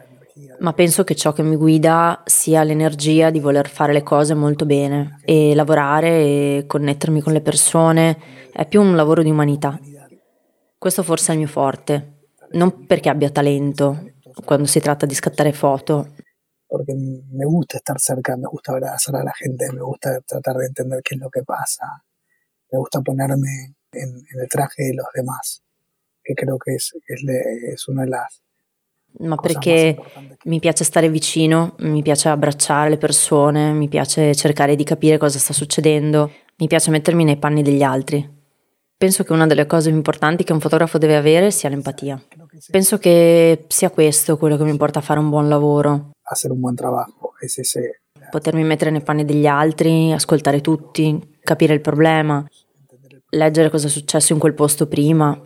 ma 0.60 0.72
penso 0.72 1.04
che 1.04 1.16
ciò 1.16 1.34
che 1.34 1.44
mi 1.44 1.58
guida 1.58 2.22
sia 2.24 2.64
l'energia 2.64 3.30
di 3.30 3.42
voler 3.42 3.68
fare 3.68 3.92
le 3.92 4.04
cose 4.04 4.34
molto 4.34 4.66
bene 4.66 5.20
e 5.26 5.54
lavorare 5.54 6.10
e 6.10 6.64
connettermi 6.66 7.20
con 7.20 7.34
le 7.34 7.42
persone, 7.42 8.18
è 8.54 8.66
più 8.66 8.82
un 8.82 8.96
lavoro 8.96 9.24
di 9.24 9.30
umanità. 9.30 9.78
Questo 10.78 11.04
forse 11.04 11.32
è 11.32 11.34
il 11.34 11.40
mio 11.40 11.50
forte, 11.50 12.21
non 12.54 12.86
perché 12.86 13.10
abbia 13.10 13.30
talento 13.30 14.14
quando 14.46 14.66
si 14.68 14.80
tratta 14.80 15.06
di 15.06 15.14
scattare 15.14 15.54
foto, 15.54 16.14
porque 16.66 16.94
me 16.96 17.46
gusta 17.46 17.78
estar 17.78 18.00
cerca, 18.00 18.38
me 18.38 18.48
gusta 18.50 18.72
abrazar 18.72 19.16
a 19.16 19.24
la 19.24 19.34
gente, 19.34 19.72
me 19.74 19.82
gusta 19.82 20.22
tratar 20.26 20.56
de 20.56 20.68
entender 20.68 21.02
qué 21.02 21.16
es 21.16 21.22
lo 21.22 21.30
que 21.30 21.44
pasa, 21.44 22.04
me 22.72 22.78
gusta 22.80 23.02
ponerme 23.02 23.76
en, 23.92 24.10
en 24.10 24.40
el 24.40 24.48
traje 24.48 24.84
de 24.84 24.94
los 24.94 25.08
demás, 25.14 25.62
que 26.24 26.34
creo 26.34 26.58
que 26.58 26.76
es, 26.76 26.94
es, 27.08 27.24
le, 27.24 27.74
es 27.74 27.88
una 27.88 28.04
de 28.04 28.10
las 28.10 28.42
ma 29.20 29.36
perché 29.36 29.98
mi 30.46 30.60
piace 30.60 30.84
stare 30.84 31.10
vicino, 31.10 31.76
mi 31.80 32.02
piace 32.02 32.30
abbracciare 32.30 32.90
le 32.90 32.98
persone, 32.98 33.74
mi 33.74 33.90
piace 33.90 34.34
cercare 34.34 34.76
di 34.76 34.84
capire 34.84 35.18
cosa 35.18 35.38
sta 35.38 35.54
succedendo, 35.54 36.32
mi 36.58 36.68
piace 36.68 36.92
mettermi 36.92 37.24
nei 37.24 37.38
panni 37.38 37.62
degli 37.62 37.84
altri. 37.84 38.40
Penso 38.96 39.24
che 39.24 39.34
una 39.34 39.48
delle 39.48 39.66
cose 39.66 39.90
più 39.90 39.98
importanti 39.98 40.44
che 40.44 40.54
un 40.54 40.60
fotografo 40.60 40.98
deve 40.98 41.16
avere 41.16 41.52
sia 41.52 41.70
l'empatia. 41.70 42.22
Penso 42.70 42.98
che 42.98 43.66
sia 43.68 43.90
questo 43.90 44.38
quello 44.38 44.58
che 44.58 44.64
mi 44.64 44.78
porta 44.78 45.00
a 45.00 45.02
fare 45.02 45.20
un 45.20 45.30
buon 45.30 45.48
lavoro. 45.48 46.12
Hacer 46.22 46.52
un 46.52 46.60
buon 46.60 46.76
lavoro, 46.78 47.34
ese, 47.40 48.02
Potermi 48.30 48.64
mettere 48.64 48.92
nei 48.92 49.02
panni 49.02 49.26
degli 49.26 49.48
altri, 49.48 50.12
ascoltare 50.12 50.62
tutti, 50.62 51.38
capire 51.42 51.74
il 51.74 51.82
problema, 51.82 52.46
leggere 53.30 53.70
cosa 53.70 53.88
è 53.88 53.90
successo 53.90 54.34
in 54.34 54.40
quel 54.40 54.54
posto 54.54 54.88
prima. 54.88 55.38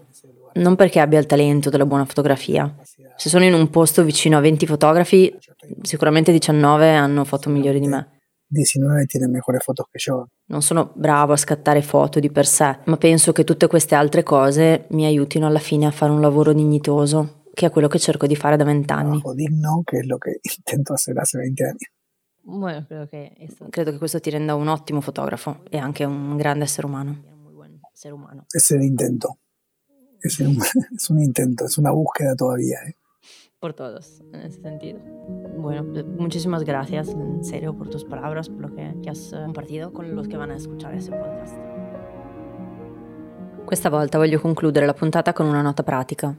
Non 0.56 0.76
perché 0.76 1.00
abbia 1.00 1.20
il 1.20 1.26
talento 1.26 1.70
della 1.70 1.86
buona 1.86 2.06
fotografia. 2.06 2.74
Se 3.16 3.30
sono 3.30 3.44
in 3.44 3.54
un 3.54 3.70
posto 3.70 4.04
vicino 4.04 4.38
a 4.38 4.42
20 4.42 4.66
fotografi, 4.66 5.36
sicuramente 5.82 6.32
19 6.32 6.94
hanno 6.94 7.24
foto 7.24 7.50
migliori 7.50 7.80
di 7.80 7.88
me. 7.88 8.15
19 8.48 9.06
tiene 9.06 9.28
migliori 9.28 9.60
foto 9.60 9.88
che 9.92 10.00
io. 10.10 10.28
Non 10.48 10.62
sono 10.62 10.92
bravo 10.96 11.34
a 11.34 11.38
scattare 11.38 11.82
foto 11.82 12.20
di 12.20 12.30
per 12.30 12.46
sé, 12.46 12.80
ma 12.86 12.98
penso 12.98 13.32
che 13.32 13.44
tutte 13.44 13.68
queste 13.68 13.96
altre 13.96 14.24
cose 14.24 14.86
mi 14.90 15.06
aiutino 15.06 15.48
alla 15.48 15.60
fine 15.60 15.86
a 15.86 15.92
fare 15.92 16.12
un 16.12 16.22
lavoro 16.22 16.54
dignitoso, 16.54 17.44
che 17.54 17.68
è 17.68 17.70
quello 17.70 17.88
che 17.88 18.00
cerco 18.00 18.28
di 18.28 18.36
fare 18.36 18.58
da 18.58 18.64
vent'anni. 18.64 19.22
Un 19.24 19.36
digno, 19.36 19.82
che 19.84 20.00
è 20.00 20.04
lo 20.04 20.18
che 20.18 20.40
intento 20.42 20.96
fare 20.96 21.14
da 21.14 21.24
20 21.32 21.64
anni. 21.64 21.90
Bueno, 22.48 22.86
credo, 22.86 23.08
che 23.08 23.36
credo 23.72 23.92
che 23.92 23.98
questo 23.98 24.20
ti 24.20 24.30
renda 24.30 24.54
un 24.54 24.68
ottimo 24.68 25.02
fotografo 25.02 25.64
e 25.70 25.78
anche 25.78 26.04
un 26.04 26.38
grande 26.38 26.66
essere 26.66 26.86
umano. 26.86 27.34
Es 28.54 28.72
el 28.72 28.84
intento. 28.84 29.40
Es 30.22 30.40
un, 30.40 30.58
es 30.96 31.10
un 31.10 31.20
intento, 31.20 31.66
es 31.66 31.78
una 31.78 31.92
búsqueda 31.92 32.36
todavía. 32.36 32.78
¿eh? 32.88 32.96
Por 33.66 33.74
todos 33.74 34.22
en 34.32 34.42
ese 34.42 34.62
sentido. 34.62 35.00
Bueno, 35.58 35.84
muchísimas 36.20 36.64
gracias 36.64 37.10
en 37.10 37.44
serio 37.44 37.74
por 37.74 37.90
tus 37.90 38.04
palabras, 38.04 38.48
por 38.48 38.62
lo 38.62 38.76
che, 38.76 38.94
che 39.02 39.10
has 39.10 39.34
eh, 39.34 39.38
compartido 39.44 39.92
con 39.92 40.14
los 40.14 40.28
che 40.28 40.38
vanno 40.38 40.54
a 40.54 40.58
ascoltare 40.58 40.94
questo 40.94 41.16
podcast. 41.16 41.56
Questa 43.66 43.90
volta 43.90 44.20
voglio 44.20 44.40
concludere 44.40 44.86
la 44.86 44.94
puntata 44.94 45.34
con 45.34 45.48
una 45.48 45.64
nota 45.64 45.82
pratica. 45.82 46.32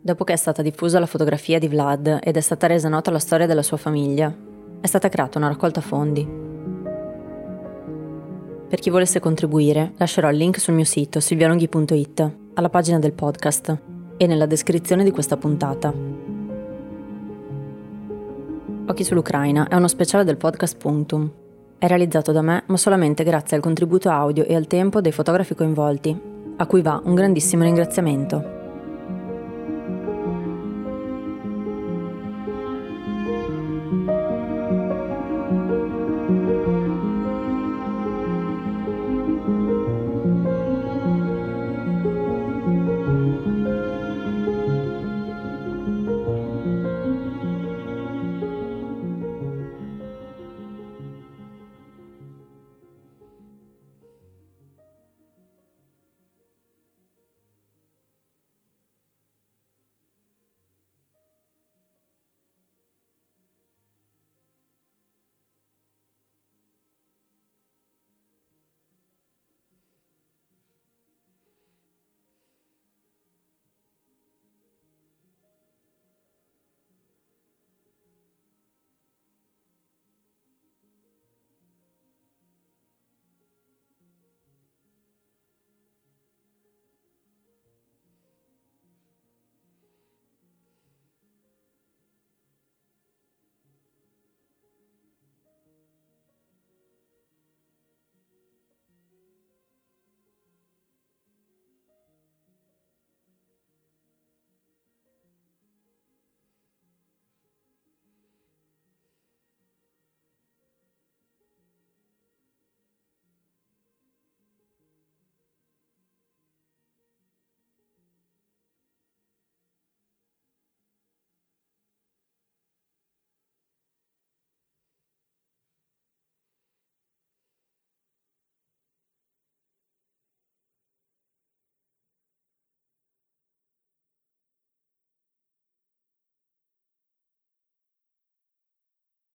Dopo 0.00 0.22
che 0.22 0.32
è 0.32 0.36
stata 0.36 0.62
diffusa 0.62 1.00
la 1.00 1.06
fotografia 1.06 1.58
di 1.58 1.66
Vlad 1.66 2.20
ed 2.22 2.36
è 2.36 2.40
stata 2.40 2.68
resa 2.68 2.88
nota 2.88 3.10
la 3.10 3.18
storia 3.18 3.46
della 3.46 3.64
sua 3.64 3.76
famiglia, 3.76 4.32
è 4.80 4.86
stata 4.86 5.08
creata 5.08 5.38
una 5.38 5.48
raccolta 5.48 5.80
fondi. 5.80 6.24
Per 8.68 8.78
chi 8.78 8.90
volesse 8.90 9.18
contribuire, 9.18 9.94
lascerò 9.96 10.30
il 10.30 10.36
link 10.36 10.60
sul 10.60 10.74
mio 10.74 10.84
sito 10.84 11.18
silvianoghi.it, 11.18 12.36
alla 12.54 12.70
pagina 12.70 13.00
del 13.00 13.12
podcast 13.12 13.76
e 14.16 14.26
nella 14.28 14.46
descrizione 14.46 15.02
di 15.02 15.10
questa 15.10 15.36
puntata. 15.36 16.33
Occhi 18.86 19.02
sull'Ucraina 19.02 19.66
è 19.68 19.76
uno 19.76 19.88
speciale 19.88 20.24
del 20.24 20.36
podcast 20.36 20.76
Punctum. 20.76 21.30
È 21.78 21.86
realizzato 21.86 22.32
da 22.32 22.42
me, 22.42 22.64
ma 22.66 22.76
solamente 22.76 23.24
grazie 23.24 23.56
al 23.56 23.62
contributo 23.62 24.10
audio 24.10 24.44
e 24.44 24.54
al 24.54 24.66
tempo 24.66 25.00
dei 25.00 25.10
fotografi 25.10 25.54
coinvolti, 25.54 26.20
a 26.56 26.66
cui 26.66 26.82
va 26.82 27.00
un 27.02 27.14
grandissimo 27.14 27.62
ringraziamento. 27.62 28.53